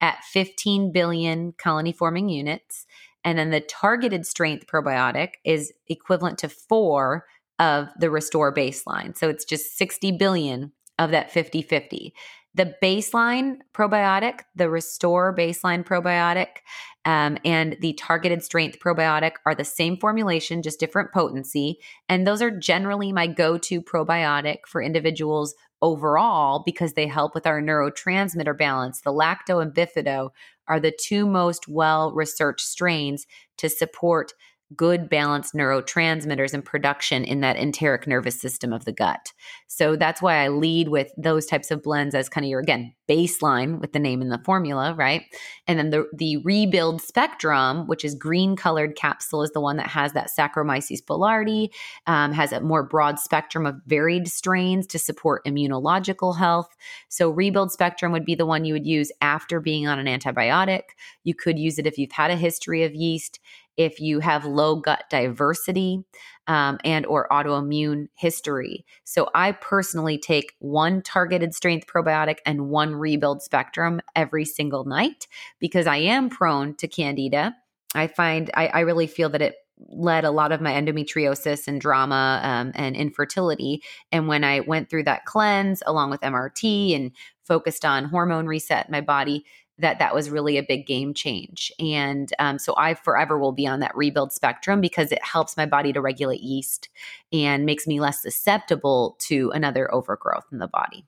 [0.00, 2.86] at 15 billion colony forming units.
[3.24, 7.26] And then the targeted strength probiotic is equivalent to four
[7.58, 9.16] of the restore baseline.
[9.16, 12.14] So it's just 60 billion of that 50 50.
[12.56, 16.58] The baseline probiotic, the restore baseline probiotic,
[17.04, 21.78] um, and the targeted strength probiotic are the same formulation, just different potency.
[22.08, 27.46] And those are generally my go to probiotic for individuals overall because they help with
[27.46, 29.00] our neurotransmitter balance.
[29.00, 30.30] The lacto and bifido
[30.68, 33.26] are the two most well researched strains
[33.58, 34.32] to support
[34.76, 39.32] good balanced neurotransmitters and production in that enteric nervous system of the gut.
[39.66, 42.94] So that's why I lead with those types of blends as kind of your again
[43.08, 45.22] baseline with the name and the formula, right?
[45.66, 49.88] And then the the rebuild spectrum, which is green colored capsule, is the one that
[49.88, 51.70] has that Saccharomyces boulardii,
[52.06, 56.74] um, has a more broad spectrum of varied strains to support immunological health.
[57.08, 60.82] So rebuild spectrum would be the one you would use after being on an antibiotic.
[61.24, 63.40] You could use it if you've had a history of yeast
[63.76, 66.04] if you have low gut diversity
[66.46, 68.84] um, and or autoimmune history.
[69.04, 75.26] So i personally take one targeted strength probiotic and one rebuild spectrum every single night
[75.58, 77.54] because i am prone to candida.
[77.94, 79.56] I find i, I really feel that it
[79.88, 83.82] led a lot of my endometriosis and drama um, and infertility.
[84.12, 87.12] And when i went through that cleanse along with mrt and
[87.42, 89.44] focused on hormone reset my body
[89.78, 91.72] that that was really a big game change.
[91.78, 95.66] And um, so I forever will be on that rebuild spectrum because it helps my
[95.66, 96.88] body to regulate yeast
[97.32, 101.06] and makes me less susceptible to another overgrowth in the body.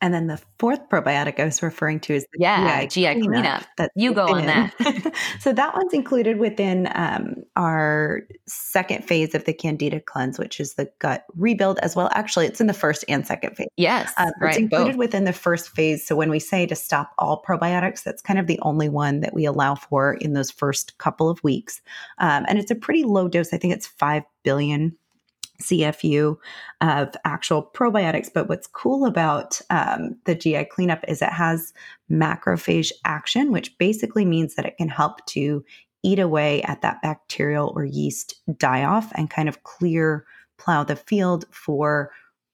[0.00, 3.24] And then the fourth probiotic I was referring to is the yeah, GI, GI cleanup.
[3.24, 3.64] cleanup.
[3.78, 5.12] That you go on that.
[5.40, 10.74] so that one's included within um, our second phase of the Candida cleanse, which is
[10.74, 12.10] the gut rebuild as well.
[12.14, 13.66] Actually, it's in the first and second phase.
[13.76, 14.98] Yes, um, right, it's included both.
[14.98, 16.06] within the first phase.
[16.06, 19.34] So when we say to stop all probiotics, that's kind of the only one that
[19.34, 21.80] we allow for in those first couple of weeks.
[22.18, 23.52] Um, and it's a pretty low dose.
[23.52, 24.96] I think it's five billion
[25.62, 26.36] CFU
[26.80, 28.28] of actual probiotics.
[28.32, 31.72] But what's cool about um, the GI cleanup is it has
[32.10, 35.64] macrophage action, which basically means that it can help to
[36.02, 40.24] eat away at that bacterial or yeast die off and kind of clear,
[40.58, 42.12] plow the field for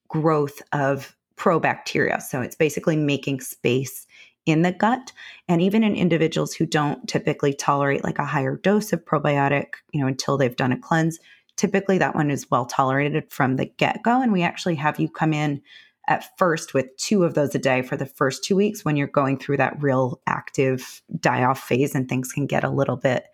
[0.08, 2.22] growth of probacteria.
[2.22, 4.06] So it's basically making space
[4.46, 5.12] in the gut
[5.48, 10.00] and even in individuals who don't typically tolerate like a higher dose of probiotic you
[10.00, 11.18] know until they've done a cleanse
[11.56, 14.20] Typically, that one is well tolerated from the get go.
[14.20, 15.62] And we actually have you come in
[16.08, 19.06] at first with two of those a day for the first two weeks when you're
[19.06, 23.26] going through that real active die off phase and things can get a little bit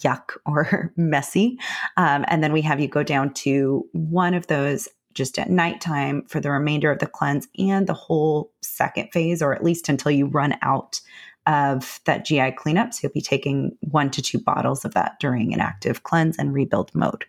[0.00, 1.58] yuck or messy.
[1.96, 6.24] Um, and then we have you go down to one of those just at nighttime
[6.26, 10.10] for the remainder of the cleanse and the whole second phase, or at least until
[10.10, 11.00] you run out
[11.46, 12.94] of that GI cleanup.
[12.94, 16.54] So you'll be taking one to two bottles of that during an active cleanse and
[16.54, 17.26] rebuild mode.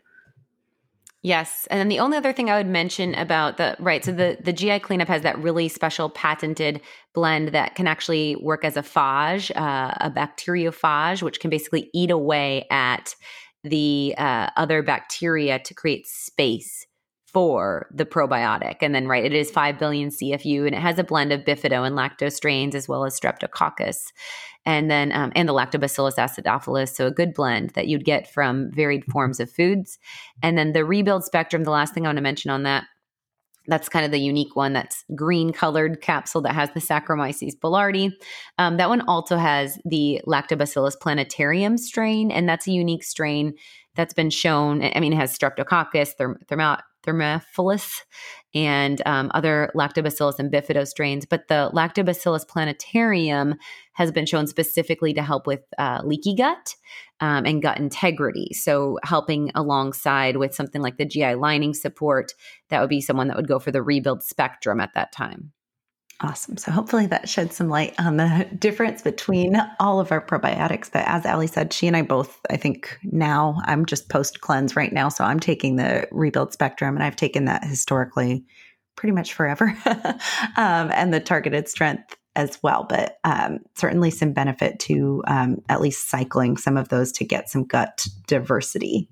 [1.26, 4.38] Yes, and then the only other thing I would mention about the right, so the
[4.44, 6.82] the GI cleanup has that really special patented
[7.14, 12.12] blend that can actually work as a phage, uh, a bacteriophage, which can basically eat
[12.12, 13.16] away at
[13.64, 16.86] the uh, other bacteria to create space
[17.34, 18.78] for the probiotic.
[18.82, 21.86] And then, right, it is 5 billion CFU and it has a blend of bifido
[21.86, 24.12] and lactose strains as well as streptococcus
[24.66, 28.72] and then um, and the lactobacillus acidophilus so a good blend that you'd get from
[28.72, 30.00] varied forms of foods
[30.42, 32.86] and then the rebuild spectrum the last thing i want to mention on that
[33.68, 38.12] that's kind of the unique one that's green colored capsule that has the Saccharomyces boulardii.
[38.58, 43.54] Um, that one also has the Lactobacillus plantarum strain, and that's a unique strain
[43.96, 44.84] that's been shown.
[44.84, 46.36] I mean, it has Streptococcus, therm-
[47.04, 48.02] Thermophilus,
[48.54, 51.26] and um, other lactobacillus and bifido strains.
[51.26, 53.56] But the lactobacillus plantarum
[53.94, 56.76] has been shown specifically to help with uh, leaky gut
[57.20, 58.50] um, and gut integrity.
[58.54, 62.34] So, helping alongside with something like the GI lining support,
[62.70, 65.53] that would be someone that would go for the rebuild spectrum at that time.
[66.24, 66.56] Awesome.
[66.56, 70.90] So hopefully that sheds some light on the difference between all of our probiotics.
[70.90, 74.78] But as Ali said, she and I both, I think now I'm just post cleanse
[74.78, 75.10] right now.
[75.10, 78.46] So I'm taking the rebuild spectrum and I've taken that historically
[78.96, 79.76] pretty much forever
[80.56, 82.86] um, and the targeted strength as well.
[82.88, 87.50] But um, certainly some benefit to um, at least cycling some of those to get
[87.50, 89.10] some gut diversity.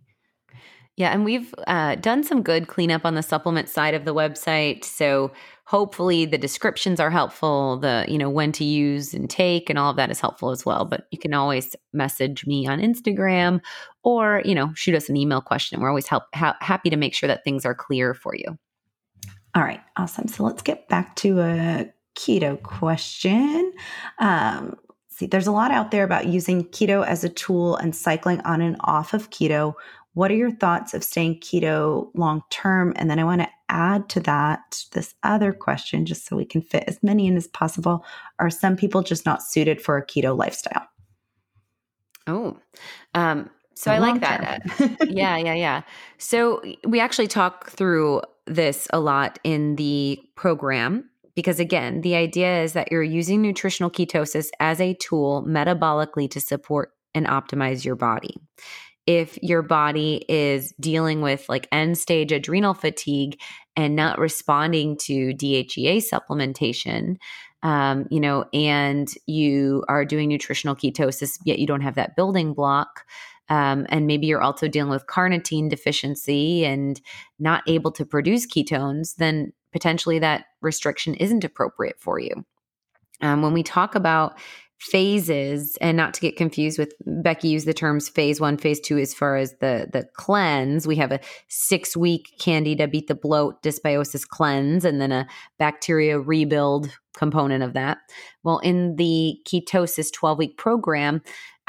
[0.97, 4.83] Yeah, and we've uh, done some good cleanup on the supplement side of the website.
[4.83, 5.31] So
[5.71, 9.89] hopefully the descriptions are helpful the you know when to use and take and all
[9.89, 10.83] of that is helpful as well.
[10.83, 13.61] But you can always message me on instagram
[14.03, 15.79] or you know shoot us an email question.
[15.79, 18.57] We're always help, ha- happy to make sure that things are clear for you.
[19.55, 19.79] All right.
[19.95, 20.27] Awesome.
[20.27, 23.71] So let's get back to a keto question.
[24.19, 24.75] Um,
[25.07, 28.61] see there's a lot out there about using keto as a tool and cycling on
[28.61, 29.75] and off of keto.
[30.15, 32.91] What are your thoughts of staying keto long term?
[32.97, 36.61] And then I want to add to that this other question, just so we can
[36.61, 38.05] fit as many in as possible.
[38.39, 40.87] Are some people just not suited for a keto lifestyle?
[42.27, 42.57] Oh,
[43.15, 44.61] um, so I like that.
[45.09, 45.81] yeah, yeah, yeah.
[46.19, 52.61] So we actually talk through this a lot in the program because again, the idea
[52.61, 57.95] is that you're using nutritional ketosis as a tool metabolically to support and optimize your
[57.95, 58.35] body.
[59.07, 63.39] If your body is dealing with like end stage adrenal fatigue
[63.75, 67.17] and not responding to DHEA supplementation,
[67.63, 72.53] um, you know, and you are doing nutritional ketosis, yet you don't have that building
[72.53, 73.05] block,
[73.49, 77.01] um, and maybe you're also dealing with carnitine deficiency and
[77.37, 82.45] not able to produce ketones, then potentially that restriction isn't appropriate for you.
[83.21, 84.39] Um, when we talk about
[84.81, 88.97] phases and not to get confused with becky used the terms phase one phase two
[88.97, 90.87] as far as the the cleanse.
[90.87, 91.19] We have a
[91.49, 95.27] six week candida beat the bloat dysbiosis cleanse and then a
[95.59, 97.99] bacteria rebuild component of that.
[98.41, 101.21] Well in the ketosis 12 week program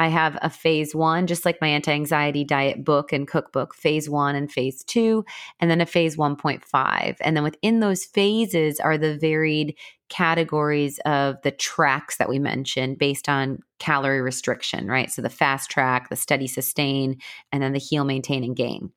[0.03, 4.11] I have a phase one, just like my anti anxiety diet book and cookbook, phase
[4.11, 5.25] one and phase two,
[5.61, 7.17] and then a phase 1.5.
[7.21, 9.77] And then within those phases are the varied
[10.09, 15.09] categories of the tracks that we mentioned based on calorie restriction, right?
[15.09, 17.19] So the fast track, the steady sustain,
[17.53, 18.91] and then the heal, maintain, and gain.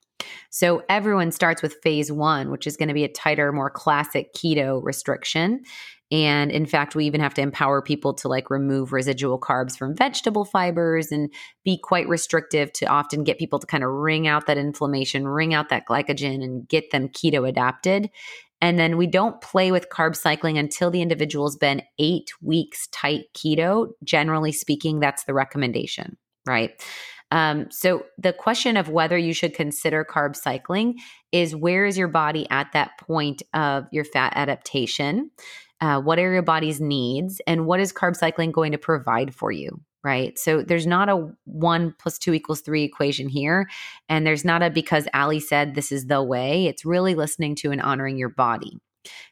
[0.50, 4.34] So everyone starts with phase one, which is going to be a tighter, more classic
[4.34, 5.62] keto restriction.
[6.12, 9.96] And in fact, we even have to empower people to like remove residual carbs from
[9.96, 11.32] vegetable fibers and
[11.64, 15.52] be quite restrictive to often get people to kind of wring out that inflammation, wring
[15.52, 18.08] out that glycogen, and get them keto adapted.
[18.60, 23.24] And then we don't play with carb cycling until the individual's been eight weeks tight
[23.34, 23.88] keto.
[24.04, 26.70] Generally speaking, that's the recommendation, right?
[27.32, 30.98] Um, so the question of whether you should consider carb cycling
[31.32, 35.32] is where is your body at that point of your fat adaptation?
[35.80, 39.52] Uh, what are your body's needs, and what is carb cycling going to provide for
[39.52, 40.38] you, right?
[40.38, 43.68] So there's not a one plus two equals three equation here.
[44.08, 46.66] And there's not a because Ali said this is the way.
[46.66, 48.78] It's really listening to and honoring your body.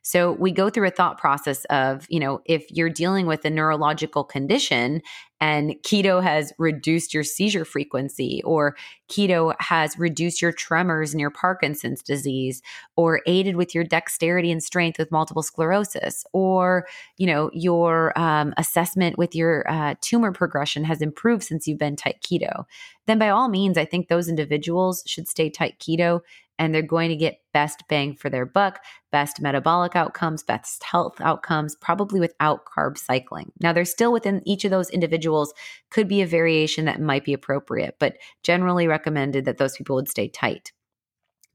[0.03, 3.51] So we go through a thought process of, you know, if you're dealing with a
[3.51, 5.03] neurological condition
[5.45, 8.75] and keto has reduced your seizure frequency or
[9.11, 12.63] keto has reduced your tremors and your Parkinson's disease
[12.97, 16.87] or aided with your dexterity and strength with multiple sclerosis or,
[17.19, 21.95] you know, your um, assessment with your uh, tumor progression has improved since you've been
[21.95, 22.65] tight keto,
[23.05, 26.21] then by all means, I think those individuals should stay tight keto
[26.59, 28.81] and they're going to get best bang for their buck,
[29.11, 33.53] best metabolic outcomes, best health outcomes, probably without carb cycling.
[33.61, 35.53] Now, there's still within each of those individuals
[35.91, 40.09] could be a variation that might be appropriate, but generally recommended that those people would
[40.09, 40.73] stay tight.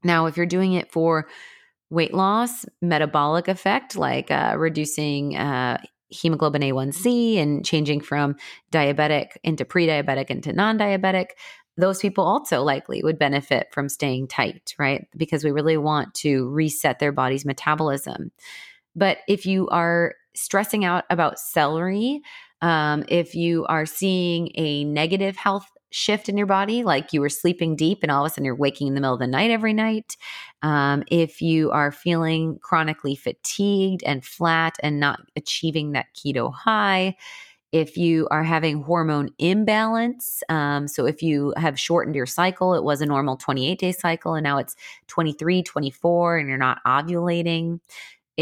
[0.02, 1.28] Now, if you're doing it for
[1.90, 5.78] weight loss, metabolic effect, like uh, reducing uh,
[6.10, 8.36] hemoglobin A1C and changing from
[8.72, 11.30] diabetic into pre diabetic into non diabetic,
[11.82, 15.06] those people also likely would benefit from staying tight, right?
[15.16, 18.30] Because we really want to reset their body's metabolism.
[18.96, 22.22] But if you are stressing out about celery,
[22.62, 27.28] um, if you are seeing a negative health shift in your body, like you were
[27.28, 29.50] sleeping deep and all of a sudden you're waking in the middle of the night
[29.50, 30.16] every night,
[30.62, 37.16] um, if you are feeling chronically fatigued and flat and not achieving that keto high,
[37.72, 42.82] if you are having hormone imbalance, um, so if you have shortened your cycle, it
[42.82, 44.74] was a normal 28 day cycle and now it's
[45.06, 47.80] 23, 24, and you're not ovulating.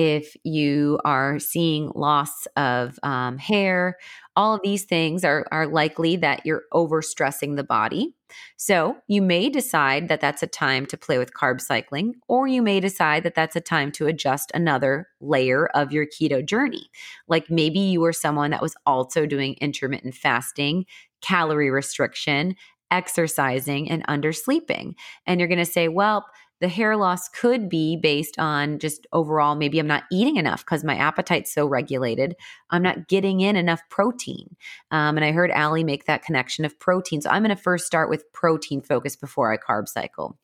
[0.01, 3.97] If you are seeing loss of um, hair,
[4.37, 8.15] all of these things are, are likely that you're overstressing the body.
[8.57, 12.63] So you may decide that that's a time to play with carb cycling, or you
[12.63, 16.91] may decide that that's a time to adjust another layer of your keto journey.
[17.27, 20.87] Like maybe you were someone that was also doing intermittent fasting,
[21.23, 22.55] calorie restriction,
[22.93, 24.95] exercising, and undersleeping.
[25.27, 26.25] And you're going to say, well,
[26.61, 30.85] the hair loss could be based on just overall maybe I'm not eating enough because
[30.85, 32.35] my appetite's so regulated.
[32.71, 34.57] I'm not getting in enough protein.
[34.91, 37.21] Um, and I heard Ali make that connection of protein.
[37.21, 40.39] So I'm going to first start with protein focus before I carb cycle.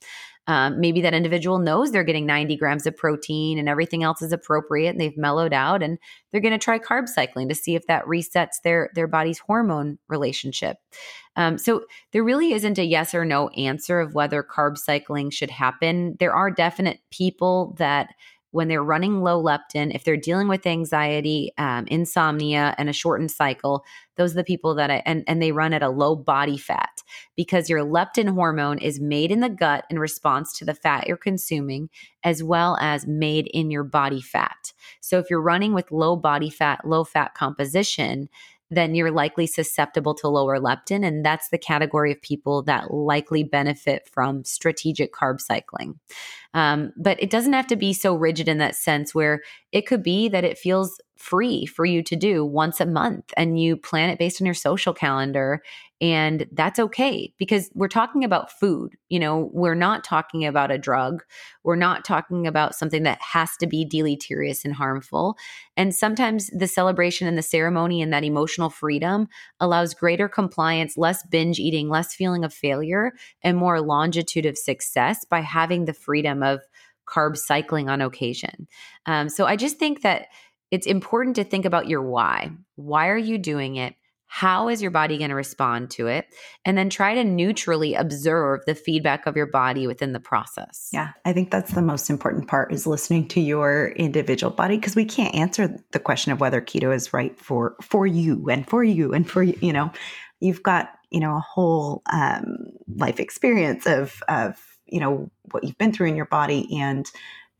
[0.47, 4.33] Um, maybe that individual knows they're getting 90 grams of protein and everything else is
[4.33, 5.99] appropriate and they've mellowed out and
[6.31, 9.99] they're going to try carb cycling to see if that resets their their body's hormone
[10.09, 10.77] relationship.
[11.37, 15.51] Um, so there really isn't a yes or no answer of whether carb cycling should
[15.51, 16.17] happen.
[16.21, 18.11] There are definite people that
[18.55, 23.33] when they're running low leptin, if they're dealing with anxiety, um, insomnia, and a shortened
[23.33, 23.85] cycle,
[24.17, 27.03] those are the people that I, and, and they run at a low body fat
[27.35, 31.17] because your leptin hormone is made in the gut in response to the fat you're
[31.17, 31.91] consuming,
[32.23, 34.73] as well as made in your body fat.
[35.01, 38.29] So if you're running with low body fat, low fat composition,
[38.71, 41.07] then you're likely susceptible to lower leptin.
[41.07, 45.99] And that's the category of people that likely benefit from strategic carb cycling.
[46.55, 49.43] Um, but it doesn't have to be so rigid in that sense where
[49.73, 53.61] it could be that it feels free for you to do once a month and
[53.61, 55.63] you plan it based on your social calendar
[56.05, 60.77] and that's okay because we're talking about food you know we're not talking about a
[60.77, 61.25] drug
[61.63, 65.35] we're not talking about something that has to be deleterious and harmful
[65.79, 69.27] and sometimes the celebration and the ceremony and that emotional freedom
[69.61, 73.13] allows greater compliance less binge eating less feeling of failure
[73.43, 76.61] and more longitude of success by having the freedom of
[77.09, 78.69] carb cycling on occasion
[79.07, 80.27] um, so i just think that
[80.71, 82.51] it's important to think about your why.
[82.75, 83.95] Why are you doing it?
[84.37, 86.27] How is your body going to respond to it?
[86.65, 90.89] And then try to neutrally observe the feedback of your body within the process.
[90.93, 94.97] Yeah, I think that's the most important part is listening to your individual body because
[94.97, 98.83] we can't answer the question of whether keto is right for for you and for
[98.83, 99.93] you and for you, you know.
[100.41, 102.57] You've got, you know, a whole um,
[102.89, 107.09] life experience of of, you know, what you've been through in your body and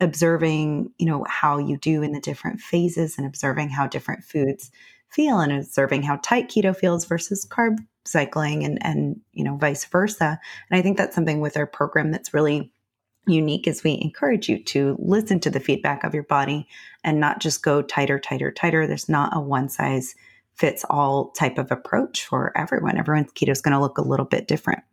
[0.01, 4.71] observing, you know, how you do in the different phases and observing how different foods
[5.15, 9.85] feel and observing how tight keto feels versus carb cycling and and you know vice
[9.85, 10.39] versa.
[10.69, 12.71] And I think that's something with our program that's really
[13.27, 16.67] unique as we encourage you to listen to the feedback of your body
[17.03, 20.13] and not just go tighter tighter tighter there's not a one size
[20.53, 24.27] fits all type of approach for everyone everyone's keto is going to look a little
[24.27, 24.83] bit different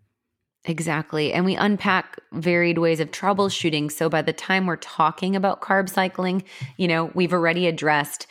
[0.65, 1.33] Exactly.
[1.33, 3.91] And we unpack varied ways of troubleshooting.
[3.91, 6.45] So by the time we're talking about carb cycling,
[6.77, 8.29] you know, we've already addressed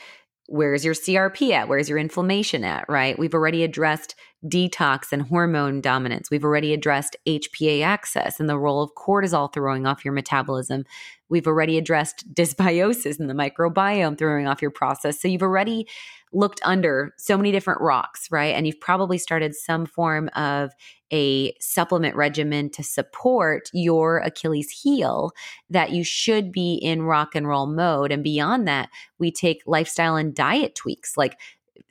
[0.51, 1.69] where's your CRP at?
[1.69, 2.85] Where's your inflammation at?
[2.89, 3.17] Right?
[3.17, 4.15] We've already addressed
[4.45, 6.29] detox and hormone dominance.
[6.29, 10.83] We've already addressed HPA axis and the role of cortisol throwing off your metabolism.
[11.29, 15.21] We've already addressed dysbiosis and the microbiome throwing off your process.
[15.21, 15.87] So you've already
[16.33, 18.55] looked under so many different rocks, right?
[18.55, 20.71] And you've probably started some form of
[21.11, 25.31] a supplement regimen to support your Achilles heel
[25.69, 28.11] that you should be in rock and roll mode.
[28.11, 28.89] And beyond that,
[29.19, 31.37] we take lifestyle and diet tweaks like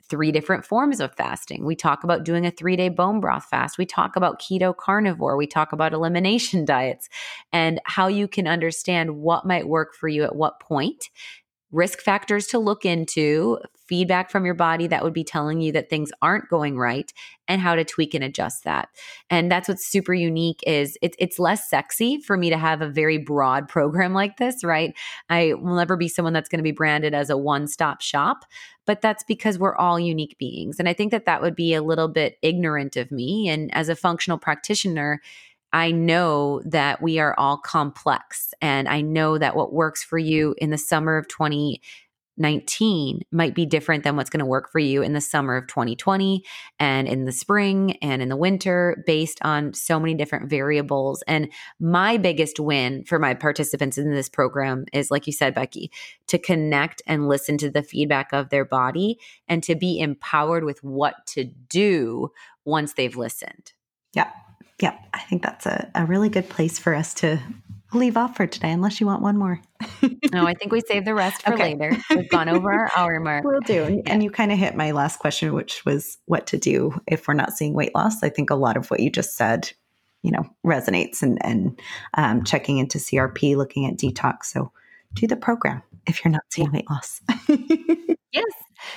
[0.09, 1.63] three different forms of fasting.
[1.65, 3.77] We talk about doing a three day bone broth fast.
[3.77, 5.37] We talk about keto carnivore.
[5.37, 7.07] We talk about elimination diets
[7.53, 11.09] and how you can understand what might work for you at what point
[11.71, 13.57] risk factors to look into,
[13.91, 17.11] feedback from your body that would be telling you that things aren't going right
[17.49, 18.87] and how to tweak and adjust that.
[19.29, 22.87] And that's what's super unique is it, it's less sexy for me to have a
[22.87, 24.95] very broad program like this, right?
[25.29, 28.45] I will never be someone that's going to be branded as a one-stop shop,
[28.85, 30.79] but that's because we're all unique beings.
[30.79, 33.89] And I think that that would be a little bit ignorant of me and as
[33.89, 35.21] a functional practitioner,
[35.73, 38.53] I know that we are all complex.
[38.61, 41.27] And I know that what works for you in the summer of
[42.41, 45.67] 2019 might be different than what's going to work for you in the summer of
[45.67, 46.43] 2020
[46.79, 51.23] and in the spring and in the winter based on so many different variables.
[51.27, 55.91] And my biggest win for my participants in this program is, like you said, Becky,
[56.27, 60.83] to connect and listen to the feedback of their body and to be empowered with
[60.83, 62.31] what to do
[62.65, 63.73] once they've listened.
[64.13, 64.31] Yeah
[64.81, 67.39] yeah, I think that's a, a really good place for us to
[67.93, 69.59] leave off for today, unless you want one more.
[70.31, 71.75] no, I think we save the rest for okay.
[71.75, 71.97] later.
[72.09, 73.43] We've gone over our hour mark.
[73.43, 73.83] We'll do.
[73.83, 74.13] And, yeah.
[74.13, 77.33] and you kind of hit my last question, which was what to do if we're
[77.33, 78.23] not seeing weight loss.
[78.23, 79.71] I think a lot of what you just said,
[80.21, 81.79] you know, resonates and, and
[82.13, 84.45] um, checking into CRP, looking at detox.
[84.45, 84.71] So
[85.13, 87.21] do the program if you're not seeing weight loss.
[88.31, 88.45] yes.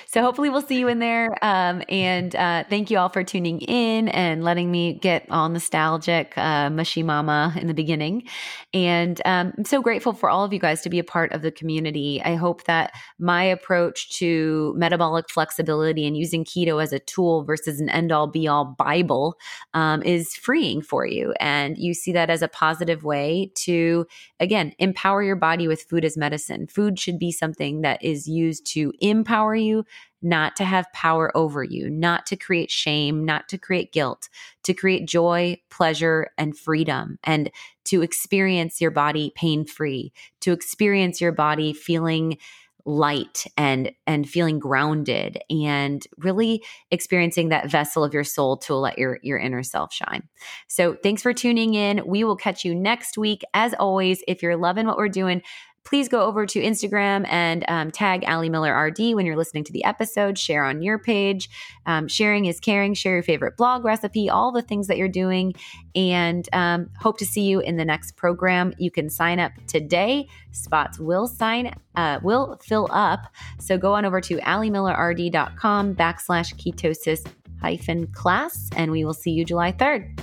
[0.06, 1.36] So hopefully we'll see you in there.
[1.43, 6.36] Um, and uh, thank you all for tuning in and letting me get all nostalgic,
[6.36, 8.24] uh, mushy mama in the beginning.
[8.73, 11.43] And um, I'm so grateful for all of you guys to be a part of
[11.43, 12.23] the community.
[12.24, 17.81] I hope that my approach to metabolic flexibility and using keto as a tool versus
[17.81, 19.36] an end all be all Bible
[19.74, 21.35] um, is freeing for you.
[21.40, 24.06] And you see that as a positive way to,
[24.40, 26.66] again, empower your body with food as medicine.
[26.66, 29.74] Food should be something that is used to empower you
[30.23, 34.29] not to have power over you, not to create shame, not to create guilt,
[34.63, 37.51] to create joy, pleasure, and freedom, and
[37.85, 42.39] to experience your body pain free, to experience your body feeling
[42.87, 48.99] light and and feeling grounded and really experiencing that vessel of your soul to let
[48.99, 50.29] your your inner self shine.
[50.69, 52.03] So thanks for tuning in.
[52.07, 53.43] We will catch you next week.
[53.55, 55.43] As always, if you're loving what we're doing,
[55.85, 59.73] please go over to Instagram and um, tag Ali Miller RD when you're listening to
[59.73, 60.39] the episode.
[60.39, 61.48] Share on your page.
[61.86, 62.94] Um, sharing is caring.
[62.94, 65.55] Share your favorite blog recipe, all the things that you're doing,
[65.94, 68.74] and um, hope to see you in the next program.
[68.78, 70.28] You can sign up today.
[70.52, 73.32] Spots will sign uh, will fill up.
[73.61, 77.27] So go on over to alimillerrd.com backslash ketosis
[77.61, 80.20] hyphen class, and we will see you July 3rd.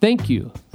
[0.00, 0.52] Thank you